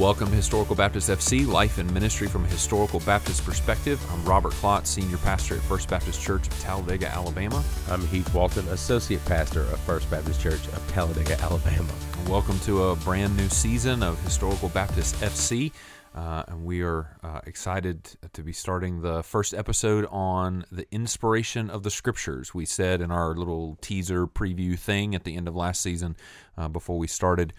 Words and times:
Welcome 0.00 0.30
to 0.30 0.36
Historical 0.36 0.74
Baptist 0.74 1.10
FC, 1.10 1.46
life 1.46 1.76
and 1.76 1.92
ministry 1.92 2.26
from 2.26 2.46
a 2.46 2.48
historical 2.48 3.00
Baptist 3.00 3.44
perspective. 3.44 4.02
I'm 4.10 4.24
Robert 4.24 4.52
Klotz, 4.52 4.88
Senior 4.88 5.18
Pastor 5.18 5.56
at 5.56 5.60
First 5.60 5.90
Baptist 5.90 6.22
Church 6.22 6.46
of 6.48 6.58
Talladega, 6.58 7.08
Alabama. 7.08 7.62
I'm 7.90 8.06
Heath 8.06 8.32
Walton, 8.32 8.66
Associate 8.68 9.22
Pastor 9.26 9.60
of 9.60 9.78
First 9.80 10.10
Baptist 10.10 10.40
Church 10.40 10.66
of 10.68 10.88
Talladega, 10.88 11.38
Alabama. 11.42 11.92
Welcome 12.30 12.58
to 12.60 12.84
a 12.84 12.96
brand 12.96 13.36
new 13.36 13.50
season 13.50 14.02
of 14.02 14.18
Historical 14.24 14.70
Baptist 14.70 15.16
FC. 15.16 15.70
Uh, 16.14 16.44
and 16.48 16.64
we 16.64 16.80
are 16.80 17.18
uh, 17.22 17.40
excited 17.46 18.02
to 18.32 18.42
be 18.42 18.54
starting 18.54 19.02
the 19.02 19.22
first 19.22 19.52
episode 19.52 20.06
on 20.10 20.64
the 20.72 20.86
inspiration 20.90 21.68
of 21.68 21.82
the 21.82 21.90
scriptures. 21.90 22.54
We 22.54 22.64
said 22.64 23.02
in 23.02 23.10
our 23.10 23.34
little 23.34 23.76
teaser 23.82 24.26
preview 24.26 24.78
thing 24.78 25.14
at 25.14 25.24
the 25.24 25.36
end 25.36 25.46
of 25.46 25.54
last 25.54 25.82
season, 25.82 26.16
uh, 26.56 26.68
before 26.68 26.98
we 26.98 27.06
started 27.06 27.52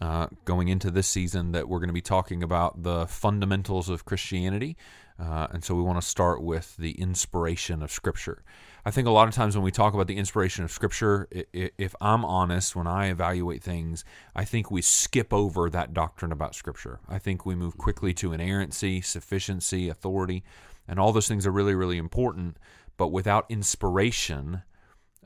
uh, 0.00 0.28
going 0.44 0.68
into 0.68 0.90
this 0.90 1.06
season, 1.06 1.52
that 1.52 1.68
we're 1.68 1.78
going 1.78 1.88
to 1.88 1.94
be 1.94 2.00
talking 2.00 2.42
about 2.42 2.82
the 2.82 3.06
fundamentals 3.06 3.88
of 3.88 4.04
Christianity. 4.04 4.76
Uh, 5.18 5.46
and 5.52 5.62
so 5.62 5.74
we 5.74 5.82
want 5.82 6.00
to 6.00 6.06
start 6.06 6.42
with 6.42 6.76
the 6.76 6.92
inspiration 6.92 7.82
of 7.82 7.92
Scripture. 7.92 8.42
I 8.84 8.90
think 8.90 9.06
a 9.06 9.10
lot 9.10 9.28
of 9.28 9.34
times 9.34 9.54
when 9.54 9.62
we 9.62 9.70
talk 9.70 9.94
about 9.94 10.08
the 10.08 10.16
inspiration 10.16 10.64
of 10.64 10.72
Scripture, 10.72 11.28
if 11.52 11.94
I'm 12.00 12.24
honest, 12.24 12.74
when 12.74 12.88
I 12.88 13.10
evaluate 13.10 13.62
things, 13.62 14.04
I 14.34 14.44
think 14.44 14.70
we 14.70 14.82
skip 14.82 15.32
over 15.32 15.70
that 15.70 15.94
doctrine 15.94 16.32
about 16.32 16.56
Scripture. 16.56 16.98
I 17.08 17.18
think 17.18 17.46
we 17.46 17.54
move 17.54 17.78
quickly 17.78 18.12
to 18.14 18.32
inerrancy, 18.32 19.00
sufficiency, 19.00 19.88
authority, 19.88 20.42
and 20.88 20.98
all 20.98 21.12
those 21.12 21.28
things 21.28 21.46
are 21.46 21.52
really, 21.52 21.76
really 21.76 21.98
important. 21.98 22.56
But 22.96 23.08
without 23.08 23.46
inspiration, 23.48 24.62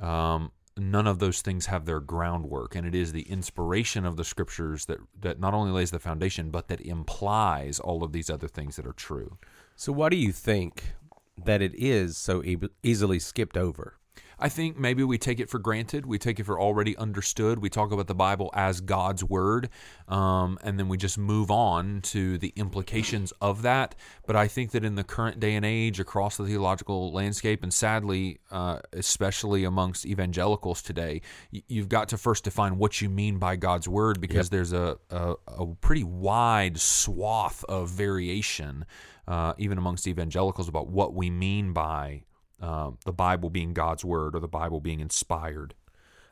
um, 0.00 0.53
none 0.77 1.06
of 1.06 1.19
those 1.19 1.41
things 1.41 1.66
have 1.66 1.86
their 1.86 2.00
groundwork 2.00 2.74
and 2.74 2.86
it 2.86 2.94
is 2.94 3.12
the 3.12 3.22
inspiration 3.22 4.05
of 4.05 4.16
the 4.16 4.24
scriptures 4.24 4.86
that 4.86 4.98
that 5.19 5.41
not 5.41 5.55
only 5.55 5.72
lays 5.72 5.91
the 5.91 5.98
foundation 5.98 6.50
but 6.50 6.69
that 6.69 6.80
implies 6.80 7.80
all 7.80 8.05
of 8.05 8.12
these 8.12 8.28
other 8.28 8.48
things 8.48 8.77
that 8.77 8.86
are 8.86 8.92
true. 8.92 9.38
So 9.74 9.92
why 9.92 10.10
do 10.10 10.16
you 10.16 10.32
think 10.32 10.94
that 11.42 11.62
it 11.62 11.74
is 11.74 12.16
so 12.16 12.42
e- 12.42 12.58
easily 12.82 13.19
skipped 13.19 13.56
over 13.56 13.98
I 14.39 14.51
think 14.51 14.79
maybe 14.79 15.03
we 15.03 15.17
take 15.17 15.41
it 15.41 15.48
for 15.48 15.59
granted. 15.59 16.05
We 16.05 16.19
take 16.19 16.39
it 16.39 16.45
for 16.45 16.61
already 16.61 16.95
understood. 16.98 17.59
We 17.59 17.70
talk 17.70 17.91
about 17.91 18.06
the 18.06 18.15
Bible 18.15 18.51
as 18.53 18.83
God's 18.83 19.25
word, 19.25 19.70
um, 20.09 20.59
and 20.62 20.78
then 20.78 20.89
we 20.89 20.98
just 20.98 21.17
move 21.17 21.51
on 21.51 22.03
to 22.03 22.37
the 22.37 22.53
implications 22.55 23.33
of 23.41 23.62
that. 23.62 23.95
But 24.27 24.37
I 24.37 24.47
think 24.47 24.73
that 24.73 24.84
in 24.84 24.95
the 24.95 25.05
current 25.05 25.41
day 25.41 25.55
and 25.55 25.65
age, 25.65 26.01
across 26.01 26.37
the 26.37 26.45
theological 26.45 27.12
landscape, 27.12 27.62
and 27.62 27.73
sadly, 27.73 28.41
uh, 28.51 28.81
especially 28.93 29.65
amongst 29.65 30.05
evangelicals 30.05 30.83
today, 30.83 31.23
you've 31.50 31.89
got 31.89 32.11
to 32.11 32.19
first 32.19 32.45
define 32.45 32.77
what 32.77 33.00
you 33.00 33.09
mean 33.09 33.39
by 33.39 33.56
God's 33.56 33.89
word 33.89 34.21
because 34.21 34.47
yep. 34.47 34.50
there's 34.50 34.73
a, 34.75 34.98
a, 35.09 35.34
a 35.47 35.67
pretty 35.81 36.05
wide 36.05 36.78
swath 36.78 37.65
of 37.71 37.89
variation. 37.89 38.84
Uh, 39.27 39.53
even 39.59 39.77
amongst 39.77 40.06
evangelicals, 40.06 40.69
about 40.69 40.87
what 40.87 41.12
we 41.12 41.31
mean 41.31 41.73
by 41.73 42.23
um, 42.61 42.99
the 43.05 43.12
Bible 43.12 43.51
being 43.51 43.75
God's 43.75 44.05
word 44.05 44.35
or 44.35 44.41
the 44.41 44.49
Bible 44.49 44.81
being 44.81 45.01
inspired. 45.01 45.75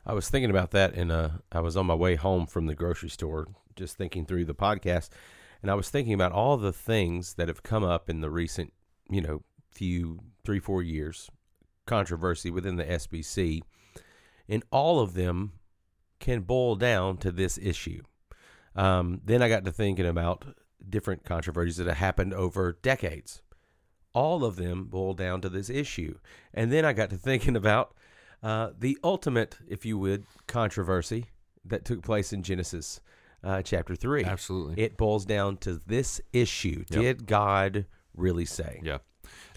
I 0.05 0.13
was 0.13 0.29
thinking 0.29 0.49
about 0.49 0.71
that, 0.71 0.93
and 0.93 1.11
uh, 1.11 1.29
I 1.51 1.61
was 1.61 1.75
on 1.75 1.87
my 1.87 1.95
way 1.95 2.15
home 2.15 2.45
from 2.45 2.67
the 2.67 2.75
grocery 2.75 3.09
store, 3.09 3.47
just 3.75 3.97
thinking 3.97 4.25
through 4.25 4.45
the 4.45 4.53
podcast, 4.53 5.09
and 5.61 5.71
I 5.71 5.75
was 5.75 5.89
thinking 5.89 6.13
about 6.13 6.31
all 6.31 6.57
the 6.57 6.73
things 6.73 7.33
that 7.35 7.47
have 7.47 7.63
come 7.63 7.83
up 7.83 8.09
in 8.09 8.21
the 8.21 8.29
recent, 8.29 8.73
you 9.09 9.21
know, 9.21 9.41
few 9.71 10.19
three 10.43 10.59
four 10.59 10.83
years, 10.83 11.29
controversy 11.87 12.51
within 12.51 12.75
the 12.75 12.85
SBC, 12.85 13.61
and 14.47 14.63
all 14.71 14.99
of 14.99 15.15
them 15.15 15.53
can 16.19 16.41
boil 16.41 16.75
down 16.75 17.17
to 17.17 17.31
this 17.31 17.57
issue. 17.57 18.01
Um, 18.75 19.21
then 19.23 19.41
I 19.41 19.49
got 19.49 19.65
to 19.65 19.71
thinking 19.71 20.05
about 20.05 20.45
different 20.87 21.23
controversies 21.23 21.77
that 21.77 21.87
have 21.87 21.97
happened 21.97 22.33
over 22.33 22.77
decades 22.81 23.41
all 24.15 24.43
of 24.43 24.55
them 24.55 24.85
boil 24.85 25.13
down 25.13 25.41
to 25.41 25.49
this 25.49 25.69
issue. 25.69 26.17
And 26.53 26.71
then 26.71 26.85
I 26.85 26.93
got 26.93 27.11
to 27.11 27.17
thinking 27.17 27.55
about 27.63 27.93
uh, 28.41 28.71
the 28.77 28.97
ultimate, 29.03 29.57
if 29.67 29.85
you 29.85 29.99
would, 29.99 30.23
controversy 30.47 31.25
that 31.65 31.85
took 31.85 32.01
place 32.01 32.33
in 32.33 32.41
Genesis 32.41 33.01
uh, 33.43 33.61
chapter 33.61 33.95
3. 33.95 34.23
Absolutely. 34.23 34.83
It 34.83 34.97
boils 34.97 35.25
down 35.25 35.57
to 35.57 35.79
this 35.85 36.21
issue 36.33 36.85
yep. 36.89 37.01
Did 37.01 37.27
God 37.27 37.85
really 38.15 38.45
say? 38.45 38.81
Yeah. 38.83 38.99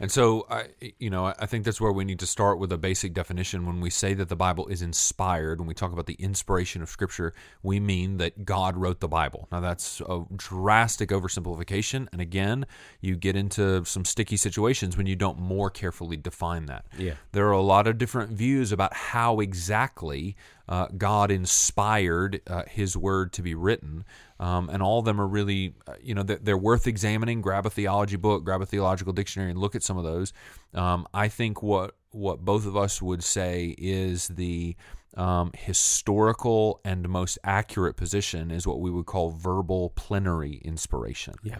And 0.01 0.11
so, 0.11 0.47
I, 0.51 0.69
you 0.99 1.11
know, 1.11 1.27
I 1.27 1.47
think 1.47 1.65
that's 1.65 1.81
where 1.81 1.93
we 1.93 2.05
need 2.05 2.19
to 2.21 2.27
start 2.27 2.59
with 2.59 2.73
a 2.73 2.79
basic 2.79 3.15
definition. 3.15 3.67
When 3.67 3.81
we 3.81 3.91
say 3.91 4.15
that 4.15 4.29
the 4.29 4.37
Bible 4.37 4.67
is 4.69 4.83
inspired, 4.83 5.59
when 5.59 5.67
we 5.67 5.75
talk 5.75 5.93
about 5.93 6.06
the 6.06 6.15
inspiration 6.15 6.83
of 6.83 6.89
Scripture, 6.89 7.34
we 7.62 7.81
mean 7.81 8.19
that 8.19 8.45
God 8.45 8.77
wrote 8.77 9.01
the 9.01 9.09
Bible. 9.09 9.49
Now, 9.51 9.61
that's 9.61 10.01
a 10.01 10.25
drastic 10.37 11.11
oversimplification. 11.11 12.09
And 12.12 12.21
again, 12.21 12.67
you 13.01 13.17
get 13.17 13.37
into 13.37 13.84
some 13.84 14.05
sticky 14.05 14.37
situations 14.37 14.97
when 14.97 15.07
you 15.07 15.17
don't 15.17 15.39
more 15.39 15.71
carefully 15.71 16.17
define 16.17 16.67
that. 16.67 16.87
Yeah. 16.97 17.15
There 17.33 17.49
are 17.49 17.53
a 17.53 17.62
lot 17.62 17.87
of 17.87 17.99
different 17.99 18.33
views 18.33 18.73
about 18.73 18.95
how 18.95 19.41
exactly 19.41 20.37
uh, 20.69 20.87
God 20.97 21.31
inspired 21.31 22.41
uh, 22.47 22.62
His 22.69 22.97
Word 22.97 23.33
to 23.34 23.43
be 23.43 23.55
written. 23.55 24.05
Um, 24.41 24.69
and 24.69 24.83
all 24.83 25.01
of 25.01 25.05
them 25.05 25.21
are 25.21 25.27
really, 25.27 25.75
uh, 25.87 25.95
you 26.01 26.15
know, 26.15 26.23
they're, 26.23 26.39
they're, 26.41 26.59
worth 26.59 26.87
examining. 26.87 27.41
Grab 27.41 27.67
a 27.67 27.71
theology 27.71 28.17
book, 28.17 28.45
grab 28.45 28.61
a 28.61 28.67
theological 28.67 29.12
dictionary, 29.12 29.51
and 29.51 29.59
look 29.59 29.75
at 29.75 29.83
some 29.83 29.97
of 29.97 30.05
those. 30.05 30.33
Um, 30.75 31.09
I 31.12 31.28
think 31.28 31.62
what 31.62 31.97
what 32.11 32.45
both 32.45 32.67
of 32.67 32.77
us 32.77 33.03
would 33.03 33.25
say 33.25 33.75
is 33.78 34.28
the 34.28 34.77
um, 35.17 35.51
historical 35.57 36.81
and 36.84 37.09
most 37.09 37.39
accurate 37.43 37.97
position 37.97 38.51
is 38.51 38.67
what 38.67 38.81
we 38.81 38.91
would 38.91 39.07
call 39.07 39.31
verbal 39.31 39.91
plenary 39.91 40.61
inspiration. 40.65 41.34
Yeah. 41.43 41.59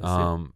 Um, 0.00 0.54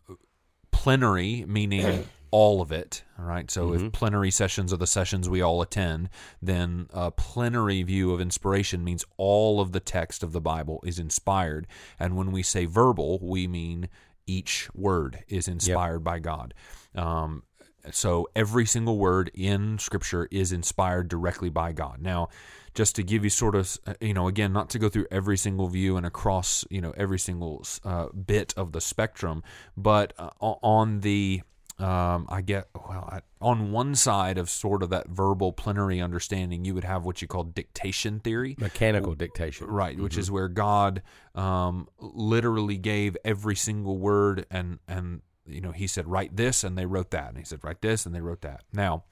plenary 0.70 1.44
meaning 1.46 2.06
all 2.30 2.60
of 2.60 2.72
it. 2.72 3.02
All 3.18 3.24
right. 3.24 3.50
So 3.50 3.68
mm-hmm. 3.68 3.86
if 3.86 3.92
plenary 3.92 4.30
sessions 4.30 4.72
are 4.72 4.76
the 4.76 4.86
sessions 4.86 5.28
we 5.28 5.42
all 5.42 5.62
attend, 5.62 6.10
then 6.42 6.86
a 6.92 7.10
plenary 7.10 7.82
view 7.82 8.12
of 8.12 8.20
inspiration 8.20 8.84
means 8.84 9.04
all 9.16 9.60
of 9.60 9.72
the 9.72 9.80
text 9.80 10.22
of 10.22 10.32
the 10.32 10.40
Bible 10.40 10.80
is 10.84 10.98
inspired. 10.98 11.66
And 11.98 12.16
when 12.16 12.32
we 12.32 12.42
say 12.42 12.64
verbal, 12.64 13.18
we 13.22 13.46
mean 13.46 13.88
each 14.26 14.68
word 14.74 15.24
is 15.28 15.48
inspired 15.48 16.00
yep. 16.00 16.04
by 16.04 16.18
God. 16.18 16.54
Um, 16.94 17.42
so 17.90 18.28
every 18.36 18.66
single 18.66 18.98
word 18.98 19.30
in 19.34 19.78
Scripture 19.78 20.28
is 20.30 20.52
inspired 20.52 21.08
directly 21.08 21.48
by 21.48 21.72
God. 21.72 22.02
Now, 22.02 22.28
just 22.74 22.94
to 22.96 23.02
give 23.02 23.24
you 23.24 23.30
sort 23.30 23.54
of, 23.54 23.78
you 24.00 24.14
know, 24.14 24.28
again, 24.28 24.52
not 24.52 24.70
to 24.70 24.78
go 24.78 24.88
through 24.88 25.06
every 25.10 25.36
single 25.36 25.68
view 25.68 25.96
and 25.96 26.06
across, 26.06 26.64
you 26.70 26.80
know, 26.80 26.92
every 26.96 27.18
single 27.18 27.64
uh, 27.84 28.08
bit 28.08 28.54
of 28.56 28.72
the 28.72 28.80
spectrum, 28.80 29.42
but 29.76 30.12
uh, 30.18 30.30
on 30.40 31.00
the 31.00 31.42
um, 31.78 32.26
I 32.28 32.40
get 32.40 32.68
well 32.74 33.08
I, 33.10 33.20
on 33.40 33.70
one 33.70 33.94
side 33.94 34.36
of 34.36 34.50
sort 34.50 34.82
of 34.82 34.90
that 34.90 35.08
verbal 35.08 35.52
plenary 35.52 36.00
understanding, 36.00 36.64
you 36.64 36.74
would 36.74 36.84
have 36.84 37.04
what 37.04 37.22
you 37.22 37.28
call 37.28 37.44
dictation 37.44 38.18
theory, 38.18 38.56
mechanical 38.58 39.14
dictation, 39.14 39.68
right? 39.68 39.94
Mm-hmm. 39.94 40.02
Which 40.02 40.18
is 40.18 40.30
where 40.30 40.48
God 40.48 41.02
um, 41.34 41.88
literally 42.00 42.78
gave 42.78 43.16
every 43.24 43.54
single 43.54 43.98
word, 43.98 44.44
and 44.50 44.80
and 44.88 45.22
you 45.46 45.60
know 45.60 45.70
He 45.72 45.86
said 45.86 46.08
write 46.08 46.36
this, 46.36 46.64
and 46.64 46.76
they 46.76 46.86
wrote 46.86 47.12
that, 47.12 47.28
and 47.28 47.38
He 47.38 47.44
said 47.44 47.62
write 47.62 47.80
this, 47.80 48.06
and 48.06 48.14
they 48.14 48.20
wrote 48.20 48.42
that. 48.42 48.64
Now, 48.72 49.04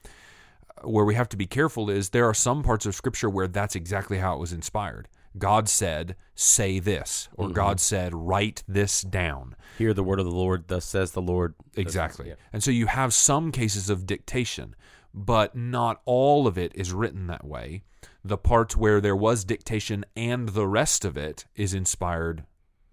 where 0.83 1.05
we 1.05 1.15
have 1.15 1.29
to 1.29 1.37
be 1.37 1.47
careful 1.47 1.89
is 1.89 2.09
there 2.09 2.25
are 2.25 2.33
some 2.33 2.63
parts 2.63 2.85
of 2.85 2.95
Scripture 2.95 3.29
where 3.29 3.47
that's 3.47 3.75
exactly 3.75 4.17
how 4.17 4.35
it 4.35 4.39
was 4.39 4.51
inspired. 4.51 5.07
God 5.37 5.69
said, 5.69 6.15
say 6.35 6.79
this, 6.79 7.29
or 7.35 7.45
mm-hmm. 7.45 7.53
God 7.53 7.79
said, 7.79 8.13
write 8.13 8.63
this 8.67 9.01
down. 9.01 9.55
Hear 9.77 9.93
the 9.93 10.03
word 10.03 10.19
of 10.19 10.25
the 10.25 10.31
Lord, 10.31 10.67
thus 10.67 10.85
says 10.85 11.11
the 11.11 11.21
Lord. 11.21 11.55
Exactly. 11.75 12.29
Yeah. 12.29 12.35
And 12.53 12.63
so 12.63 12.71
you 12.71 12.87
have 12.87 13.13
some 13.13 13.51
cases 13.51 13.89
of 13.89 14.05
dictation, 14.05 14.75
but 15.13 15.55
not 15.55 16.01
all 16.05 16.47
of 16.47 16.57
it 16.57 16.71
is 16.75 16.93
written 16.93 17.27
that 17.27 17.45
way. 17.45 17.83
The 18.23 18.37
parts 18.37 18.75
where 18.75 18.99
there 18.99 19.15
was 19.15 19.43
dictation 19.43 20.05
and 20.15 20.49
the 20.49 20.67
rest 20.67 21.05
of 21.05 21.17
it 21.17 21.45
is 21.55 21.73
inspired 21.73 22.45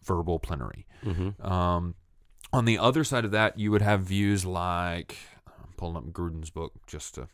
verbal 0.03 0.39
plenary. 0.39 0.87
Mm-hmm. 1.05 1.45
Um, 1.45 1.95
on 2.53 2.65
the 2.67 2.79
other 2.79 3.05
side 3.05 3.25
of 3.25 3.33
that, 3.33 3.59
you 3.59 3.71
would 3.71 3.83
have 3.83 4.03
views 4.03 4.45
like, 4.45 5.17
I'm 5.47 5.73
pulling 5.77 5.97
up 5.97 6.05
Gruden's 6.13 6.51
book 6.51 6.73
just 6.87 7.17
to. 7.17 7.29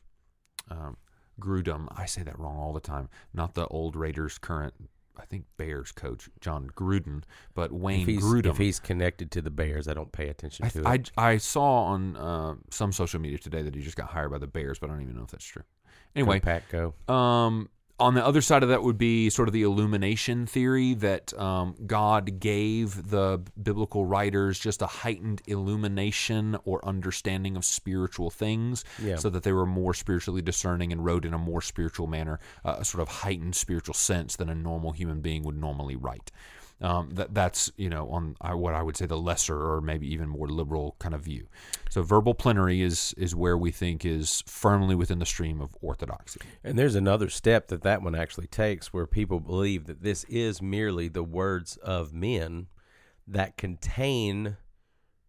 Um, 0.71 0.97
Grudem, 1.39 1.89
I 1.97 2.05
say 2.05 2.23
that 2.23 2.39
wrong 2.39 2.59
all 2.59 2.73
the 2.73 2.81
time. 2.81 3.09
Not 3.33 3.55
the 3.55 3.67
old 3.67 3.97
Raiders 3.97 4.37
current 4.39 4.75
I 5.21 5.27
think 5.27 5.45
Bears 5.57 5.93
coach 5.93 6.29
Jon 6.41 6.71
Gruden, 6.75 7.23
but 7.55 7.73
Wayne 7.73 8.09
if 8.09 8.21
Grudem. 8.21 8.47
If 8.51 8.59
he's 8.59 8.81
connected 8.81 9.31
to 9.33 9.43
the 9.43 9.51
Bears, 9.51 9.87
I 9.89 9.95
don't 9.95 10.13
pay 10.13 10.29
attention 10.29 10.69
to 10.71 10.83
I, 10.85 10.95
it. 10.95 11.13
I, 11.17 11.33
I 11.33 11.37
saw 11.37 11.85
on 11.85 12.17
uh, 12.17 12.55
some 12.71 12.93
social 12.93 13.21
media 13.21 13.39
today 13.39 13.63
that 13.63 13.75
he 13.75 13.83
just 13.83 13.97
got 13.97 14.09
hired 14.09 14.31
by 14.31 14.39
the 14.39 14.47
Bears, 14.47 14.79
but 14.79 14.91
I 14.91 14.95
don't 14.95 15.03
even 15.03 15.17
know 15.17 15.25
if 15.25 15.31
that's 15.31 15.45
true. 15.45 15.63
Anyway, 16.17 16.41
Pack, 16.41 16.65
go. 16.71 16.95
Um, 17.13 17.69
on 18.01 18.15
the 18.15 18.25
other 18.25 18.41
side 18.41 18.63
of 18.63 18.71
that 18.71 18.83
would 18.83 18.99
be 18.99 19.31
sort 19.31 19.49
of 19.49 19.53
the 19.53 19.63
illumination 19.63 20.47
theory 20.47 20.95
that 20.95 21.39
um, 21.39 21.77
God 21.87 22.41
gave 22.41 23.11
the 23.11 23.41
biblical 23.63 24.07
writers 24.07 24.59
just 24.59 24.83
a 24.83 24.87
heightened 24.87 25.43
illumination 25.47 26.57
or 26.65 26.85
understanding 26.85 27.57
of 27.57 27.65
spiritual 27.65 28.31
things 28.31 28.85
yeah. 29.03 29.17
so 29.17 29.29
that 29.31 29.43
they 29.43 29.53
were 29.53 29.67
more 29.67 29.95
spiritually 29.95 30.43
discerning 30.43 30.93
and 30.93 31.05
wrote 31.05 31.25
in 31.25 31.35
a 31.35 31.39
more 31.39 31.61
spiritual 31.61 32.07
manner, 32.07 32.41
uh, 32.65 32.77
a 32.79 32.85
sort 32.85 33.03
of 33.03 33.09
heightened 33.09 33.55
spiritual 33.55 33.95
sense 33.95 34.37
than 34.37 34.49
a 34.49 34.55
normal 34.55 34.93
human 34.93 35.21
being 35.21 35.43
would 35.43 35.57
normally 35.57 35.97
write. 35.97 36.31
Um, 36.81 37.11
that 37.13 37.35
that's 37.35 37.71
you 37.77 37.91
know 37.91 38.09
on 38.09 38.37
what 38.59 38.75
I 38.75 38.83
would 38.83 38.97
say 38.97 39.07
the 39.07 39.17
lesser 39.17 39.57
or 39.57 39.81
maybe 39.81 40.11
even 40.13 40.29
more 40.29 40.49
liberal 40.49 40.97
kind 40.99 41.15
of 41.15 41.23
view. 41.23 41.47
So 41.91 42.03
verbal 42.03 42.35
plenary 42.35 42.83
is 42.83 43.15
is 43.19 43.35
where 43.35 43.57
we 43.57 43.71
think 43.71 44.05
is 44.05 44.43
firmly 44.47 44.95
within 44.95 45.19
the 45.19 45.27
stream 45.27 45.61
of 45.61 45.77
orthodoxy. 45.81 46.41
And 46.65 46.79
there's 46.79 46.95
another 46.95 47.29
step 47.29 47.69
that 47.69 47.83
that 47.83 48.03
one 48.03 48.15
actually 48.15 48.47
takes, 48.47 48.93
where 48.93 49.07
people 49.07 49.41
believe 49.41 49.87
that 49.87 50.03
this 50.03 50.25
is 50.25 50.63
merely 50.63 51.09
the 51.09 51.25
words 51.25 51.77
of 51.79 52.13
men 52.13 52.69
that 53.27 53.57
contain 53.57 54.57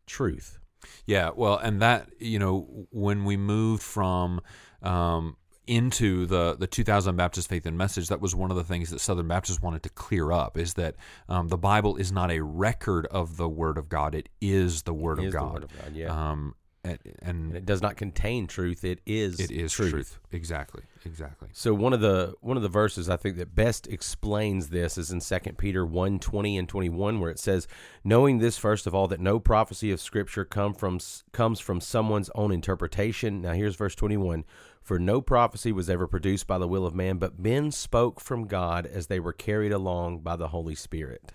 truth. 0.07 0.57
Yeah, 1.06 1.30
well, 1.36 1.57
and 1.57 1.81
that 1.81 2.09
you 2.19 2.39
know 2.39 2.88
when 2.92 3.25
we 3.25 3.38
moved 3.38 3.83
from 3.83 4.42
um, 4.81 5.38
into 5.71 6.25
the 6.25 6.57
the 6.59 6.68
2000 6.68 7.15
Baptist 7.15 7.47
Faith 7.47 7.65
and 7.65 7.77
Message, 7.77 8.09
that 8.09 8.19
was 8.19 8.35
one 8.35 8.51
of 8.51 8.57
the 8.57 8.63
things 8.63 8.89
that 8.89 9.00
Southern 9.00 9.29
Baptists 9.29 9.62
wanted 9.62 9.81
to 9.83 9.89
clear 9.89 10.31
up 10.31 10.57
is 10.57 10.73
that 10.73 10.95
um, 11.29 11.47
the 11.47 11.57
Bible 11.57 11.95
is 11.95 12.12
not 12.12 12.29
a 12.29 12.41
record 12.41 13.06
of 13.07 13.38
the 13.38 13.47
Word 13.47 13.77
of 13.77 13.88
God; 13.88 14.13
it 14.13 14.27
is 14.41 14.83
the 14.83 14.94
Word, 14.94 15.19
It 15.19 15.21
of, 15.21 15.27
is 15.27 15.33
the 15.33 15.39
God. 15.39 15.53
Word 15.53 15.63
of 15.63 15.81
God, 15.81 15.95
yeah. 15.95 16.31
Um, 16.31 16.56
and, 16.83 17.00
and 17.06 17.15
and 17.21 17.56
it 17.56 17.65
does 17.65 17.81
not 17.81 17.95
contain 17.95 18.47
truth. 18.47 18.83
It 18.83 19.00
is 19.06 19.39
it 19.39 19.51
is 19.51 19.71
truth. 19.71 19.91
truth. 19.91 20.19
Exactly, 20.31 20.81
exactly. 21.06 21.50
So 21.53 21.74
one 21.74 21.94
of 21.94 22.01
the 22.01 22.33
one 22.41 22.57
of 22.57 22.63
the 22.63 22.69
verses 22.69 23.09
I 23.09 23.17
think 23.17 23.38
that 23.38 23.53
best 23.53 23.88
explains 23.88 24.69
this 24.69 24.97
is 24.97 25.12
in 25.12 25.19
2 25.19 25.53
Peter 25.53 25.85
1, 25.85 26.19
20 26.19 26.57
and 26.57 26.67
21 26.67 27.19
where 27.19 27.29
it 27.29 27.39
says, 27.39 27.67
"Knowing 28.03 28.39
this 28.39 28.57
first 28.57 28.88
of 28.88 28.95
all 28.95 29.07
that 29.07 29.19
no 29.19 29.39
prophecy 29.39 29.91
of 29.91 30.01
scripture 30.01 30.44
come 30.44 30.74
from 30.74 31.00
comes 31.31 31.59
from 31.59 31.81
someone's 31.81 32.31
own 32.33 32.51
interpretation." 32.51 33.41
Now 33.41 33.53
here's 33.53 33.75
verse 33.75 33.95
21, 33.95 34.44
"For 34.81 34.99
no 34.99 35.21
prophecy 35.21 35.71
was 35.71 35.89
ever 35.89 36.07
produced 36.07 36.47
by 36.47 36.57
the 36.57 36.67
will 36.67 36.85
of 36.85 36.95
man, 36.95 37.17
but 37.17 37.39
men 37.39 37.71
spoke 37.71 38.19
from 38.19 38.47
God 38.47 38.85
as 38.85 39.07
they 39.07 39.19
were 39.19 39.33
carried 39.33 39.71
along 39.71 40.19
by 40.19 40.35
the 40.35 40.49
Holy 40.49 40.75
Spirit." 40.75 41.31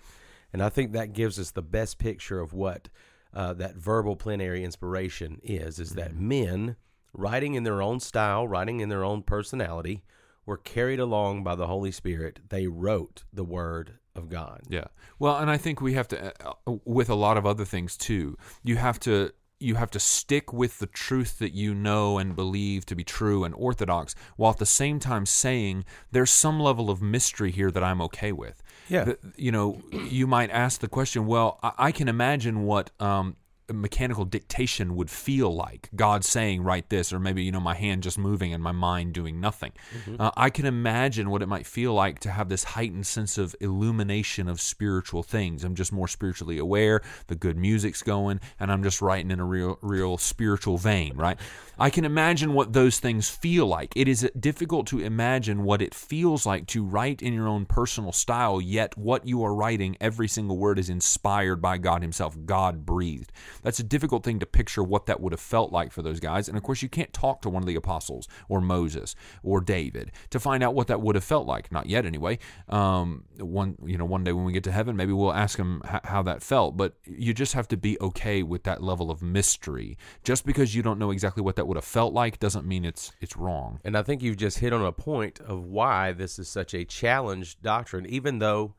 And 0.53 0.61
I 0.61 0.69
think 0.69 0.91
that 0.91 1.13
gives 1.13 1.39
us 1.39 1.51
the 1.51 1.61
best 1.61 1.97
picture 1.97 2.39
of 2.39 2.53
what 2.53 2.89
uh, 3.33 3.53
that 3.53 3.75
verbal 3.75 4.15
plenary 4.15 4.63
inspiration 4.63 5.39
is 5.43 5.79
is 5.79 5.91
that 5.91 6.15
men 6.15 6.75
writing 7.13 7.55
in 7.55 7.63
their 7.63 7.81
own 7.81 7.99
style, 7.99 8.47
writing 8.47 8.79
in 8.79 8.89
their 8.89 9.03
own 9.03 9.23
personality, 9.23 10.03
were 10.45 10.57
carried 10.57 10.99
along 10.99 11.43
by 11.43 11.55
the 11.55 11.67
Holy 11.67 11.91
Spirit. 11.91 12.39
They 12.49 12.67
wrote 12.67 13.25
the 13.33 13.43
Word 13.43 13.99
of 14.15 14.29
God. 14.29 14.61
Yeah. 14.69 14.85
Well, 15.19 15.37
and 15.37 15.49
I 15.49 15.57
think 15.57 15.81
we 15.81 15.93
have 15.93 16.07
to, 16.09 16.33
uh, 16.45 16.77
with 16.85 17.09
a 17.09 17.15
lot 17.15 17.37
of 17.37 17.45
other 17.45 17.65
things 17.65 17.97
too. 17.97 18.37
You 18.63 18.77
have 18.77 18.99
to 19.01 19.31
you 19.59 19.75
have 19.75 19.91
to 19.91 19.99
stick 19.99 20.53
with 20.53 20.79
the 20.79 20.87
truth 20.87 21.39
that 21.39 21.53
you 21.53 21.73
know 21.73 22.17
and 22.17 22.35
believe 22.35 22.85
to 22.85 22.95
be 22.95 23.03
true 23.03 23.43
and 23.43 23.53
orthodox, 23.55 24.15
while 24.35 24.51
at 24.51 24.57
the 24.57 24.65
same 24.65 24.99
time 24.99 25.25
saying 25.25 25.85
there's 26.11 26.31
some 26.31 26.59
level 26.59 26.89
of 26.89 27.01
mystery 27.01 27.51
here 27.51 27.71
that 27.71 27.83
I'm 27.83 28.01
okay 28.01 28.31
with. 28.31 28.61
Yeah. 28.87 29.13
You 29.35 29.51
know, 29.51 29.81
you 29.91 30.27
might 30.27 30.51
ask 30.51 30.79
the 30.79 30.87
question. 30.87 31.25
Well, 31.25 31.59
I, 31.63 31.71
I 31.77 31.91
can 31.91 32.07
imagine 32.07 32.63
what. 32.63 32.91
Um, 32.99 33.35
mechanical 33.73 34.23
dictation 34.25 34.95
would 34.95 35.09
feel 35.09 35.53
like 35.53 35.89
God 35.95 36.23
saying 36.23 36.63
write 36.63 36.89
this 36.89 37.11
or 37.11 37.19
maybe 37.19 37.43
you 37.43 37.51
know 37.51 37.59
my 37.59 37.75
hand 37.75 38.03
just 38.03 38.17
moving 38.17 38.53
and 38.53 38.63
my 38.63 38.71
mind 38.71 39.13
doing 39.13 39.39
nothing. 39.39 39.73
Uh, 40.19 40.31
I 40.37 40.49
can 40.49 40.65
imagine 40.65 41.29
what 41.29 41.41
it 41.41 41.47
might 41.47 41.65
feel 41.65 41.93
like 41.93 42.19
to 42.19 42.31
have 42.31 42.49
this 42.49 42.63
heightened 42.63 43.05
sense 43.05 43.37
of 43.37 43.55
illumination 43.59 44.47
of 44.47 44.61
spiritual 44.61 45.23
things. 45.23 45.63
I'm 45.63 45.75
just 45.75 45.91
more 45.91 46.07
spiritually 46.07 46.57
aware 46.57 47.01
the 47.27 47.35
good 47.35 47.57
music's 47.57 48.01
going 48.01 48.39
and 48.59 48.71
I'm 48.71 48.83
just 48.83 49.01
writing 49.01 49.31
in 49.31 49.39
a 49.39 49.45
real 49.45 49.77
real 49.81 50.17
spiritual 50.17 50.77
vein 50.77 51.17
right? 51.17 51.37
I 51.79 51.89
can 51.89 52.05
imagine 52.05 52.53
what 52.53 52.73
those 52.73 52.99
things 52.99 53.29
feel 53.29 53.67
like. 53.67 53.93
It 53.95 54.07
is 54.07 54.29
difficult 54.39 54.87
to 54.87 54.99
imagine 54.99 55.63
what 55.63 55.81
it 55.81 55.93
feels 55.93 56.45
like 56.45 56.67
to 56.67 56.83
write 56.83 57.21
in 57.21 57.33
your 57.33 57.47
own 57.47 57.65
personal 57.65 58.11
style 58.11 58.61
yet 58.61 58.97
what 58.97 59.27
you 59.27 59.43
are 59.43 59.53
writing 59.53 59.97
every 59.99 60.27
single 60.27 60.57
word 60.57 60.79
is 60.79 60.89
inspired 60.89 61.61
by 61.61 61.77
God 61.77 62.01
himself 62.01 62.37
God 62.45 62.85
breathed 62.85 63.31
that's 63.63 63.79
a 63.79 63.83
difficult 63.83 64.23
thing 64.23 64.39
to 64.39 64.45
picture 64.45 64.83
what 64.83 65.05
that 65.05 65.19
would 65.19 65.33
have 65.33 65.39
felt 65.39 65.71
like 65.71 65.91
for 65.91 66.01
those 66.01 66.19
guys. 66.19 66.47
And 66.47 66.57
of 66.57 66.63
course, 66.63 66.81
you 66.81 66.89
can't 66.89 67.11
talk 67.13 67.41
to 67.41 67.49
one 67.49 67.63
of 67.63 67.67
the 67.67 67.75
apostles 67.75 68.27
or 68.49 68.61
Moses 68.61 69.15
or 69.43 69.61
David 69.61 70.11
to 70.29 70.39
find 70.39 70.63
out 70.63 70.75
what 70.75 70.87
that 70.87 71.01
would 71.01 71.15
have 71.15 71.23
felt 71.23 71.47
like. 71.47 71.71
Not 71.71 71.87
yet, 71.87 72.05
anyway. 72.05 72.39
Um, 72.69 73.25
one, 73.39 73.77
you 73.85 73.97
know, 73.97 74.05
one 74.05 74.23
day 74.23 74.31
when 74.31 74.45
we 74.45 74.53
get 74.53 74.63
to 74.65 74.71
heaven, 74.71 74.95
maybe 74.95 75.13
we'll 75.13 75.33
ask 75.33 75.57
them 75.57 75.81
h- 75.85 76.01
how 76.03 76.23
that 76.23 76.41
felt. 76.41 76.77
But 76.77 76.95
you 77.05 77.33
just 77.33 77.53
have 77.53 77.67
to 77.69 77.77
be 77.77 77.99
okay 78.01 78.43
with 78.43 78.63
that 78.63 78.81
level 78.81 79.11
of 79.11 79.21
mystery. 79.21 79.97
Just 80.23 80.45
because 80.45 80.75
you 80.75 80.83
don't 80.83 80.99
know 80.99 81.11
exactly 81.11 81.43
what 81.43 81.55
that 81.55 81.67
would 81.67 81.77
have 81.77 81.85
felt 81.85 82.13
like 82.13 82.39
doesn't 82.39 82.65
mean 82.65 82.85
it's 82.85 83.11
it's 83.21 83.37
wrong. 83.37 83.79
And 83.83 83.97
I 83.97 84.03
think 84.03 84.21
you've 84.21 84.37
just 84.37 84.59
hit 84.59 84.73
on 84.73 84.83
a 84.83 84.91
point 84.91 85.39
of 85.41 85.63
why 85.63 86.11
this 86.11 86.39
is 86.39 86.47
such 86.47 86.73
a 86.73 86.85
challenged 86.85 87.61
doctrine, 87.61 88.05
even 88.05 88.39
though 88.39 88.75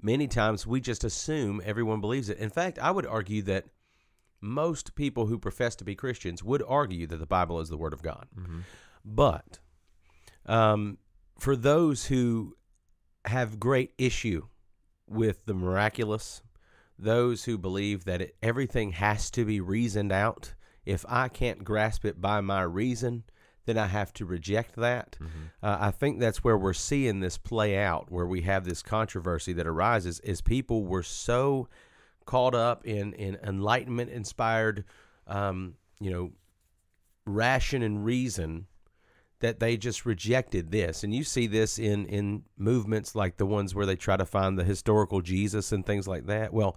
many 0.00 0.26
times 0.26 0.66
we 0.66 0.80
just 0.80 1.04
assume 1.04 1.62
everyone 1.64 2.00
believes 2.00 2.28
it. 2.28 2.38
In 2.38 2.50
fact, 2.50 2.78
I 2.78 2.90
would 2.90 3.06
argue 3.06 3.42
that 3.42 3.66
most 4.42 4.94
people 4.94 5.26
who 5.26 5.38
profess 5.38 5.76
to 5.76 5.84
be 5.84 5.94
Christians 5.94 6.42
would 6.42 6.62
argue 6.66 7.06
that 7.06 7.18
the 7.18 7.26
Bible 7.26 7.60
is 7.60 7.68
the 7.68 7.78
Word 7.78 7.92
of 7.92 8.02
God. 8.02 8.26
But 9.04 9.60
um, 10.46 10.98
for 11.38 11.56
those 11.56 12.06
who 12.06 12.56
have 13.24 13.60
great 13.60 13.92
issue 13.98 14.48
with 15.08 15.46
the 15.46 15.54
miraculous, 15.54 16.42
those 16.98 17.44
who 17.44 17.56
believe 17.56 18.04
that 18.04 18.20
it, 18.20 18.36
everything 18.42 18.92
has 18.92 19.30
to 19.30 19.44
be 19.44 19.60
reasoned 19.60 20.12
out, 20.12 20.54
if 20.84 21.04
I 21.08 21.28
can't 21.28 21.62
grasp 21.64 22.04
it 22.04 22.20
by 22.20 22.40
my 22.40 22.62
reason, 22.62 23.22
then 23.64 23.78
I 23.78 23.86
have 23.86 24.12
to 24.14 24.24
reject 24.24 24.74
that. 24.76 25.16
Uh, 25.62 25.76
I 25.80 25.90
think 25.92 26.18
that's 26.18 26.42
where 26.42 26.58
we're 26.58 26.72
seeing 26.72 27.20
this 27.20 27.38
play 27.38 27.78
out, 27.78 28.10
where 28.10 28.26
we 28.26 28.40
have 28.42 28.64
this 28.64 28.82
controversy 28.82 29.52
that 29.52 29.66
arises, 29.68 30.18
is 30.20 30.40
people 30.40 30.84
were 30.84 31.04
so 31.04 31.68
caught 32.24 32.54
up 32.54 32.86
in 32.86 33.12
in 33.14 33.38
enlightenment 33.42 34.10
inspired, 34.10 34.84
um, 35.26 35.74
you 36.00 36.10
know, 36.10 36.32
ration 37.24 37.82
and 37.82 38.04
reason 38.04 38.66
that 39.40 39.58
they 39.58 39.76
just 39.76 40.06
rejected 40.06 40.70
this. 40.70 41.02
And 41.02 41.14
you 41.14 41.24
see 41.24 41.46
this 41.46 41.78
in 41.78 42.06
in 42.06 42.44
movements 42.56 43.14
like 43.14 43.36
the 43.36 43.46
ones 43.46 43.74
where 43.74 43.86
they 43.86 43.96
try 43.96 44.16
to 44.16 44.24
find 44.24 44.58
the 44.58 44.64
historical 44.64 45.20
Jesus 45.20 45.72
and 45.72 45.84
things 45.84 46.06
like 46.08 46.26
that. 46.26 46.52
Well, 46.52 46.76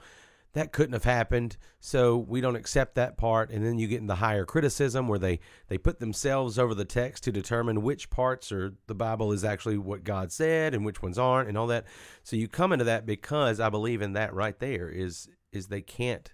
that 0.55 0.71
couldn't 0.71 0.93
have 0.93 1.03
happened, 1.03 1.57
so 1.81 2.17
we 2.17 2.39
don't 2.39 2.55
accept 2.55 2.95
that 2.95 3.17
part. 3.17 3.51
And 3.51 3.65
then 3.65 3.77
you 3.77 3.87
get 3.87 3.99
in 3.99 4.07
the 4.07 4.15
higher 4.15 4.45
criticism 4.45 5.09
where 5.09 5.19
they 5.19 5.41
they 5.67 5.77
put 5.77 5.99
themselves 5.99 6.57
over 6.57 6.73
the 6.73 6.85
text 6.85 7.25
to 7.25 7.31
determine 7.31 7.81
which 7.81 8.09
parts 8.09 8.53
or 8.53 8.73
the 8.87 8.95
Bible 8.95 9.33
is 9.33 9.43
actually 9.43 9.77
what 9.77 10.05
God 10.05 10.31
said 10.31 10.73
and 10.73 10.85
which 10.85 11.01
ones 11.01 11.19
aren't 11.19 11.49
and 11.49 11.57
all 11.57 11.67
that. 11.67 11.85
So 12.23 12.37
you 12.37 12.47
come 12.47 12.71
into 12.71 12.85
that 12.85 13.05
because 13.05 13.59
I 13.59 13.69
believe 13.69 14.01
in 14.01 14.13
that 14.13 14.33
right 14.33 14.57
there 14.57 14.89
is 14.89 15.27
is 15.51 15.67
they 15.67 15.81
can't 15.81 16.33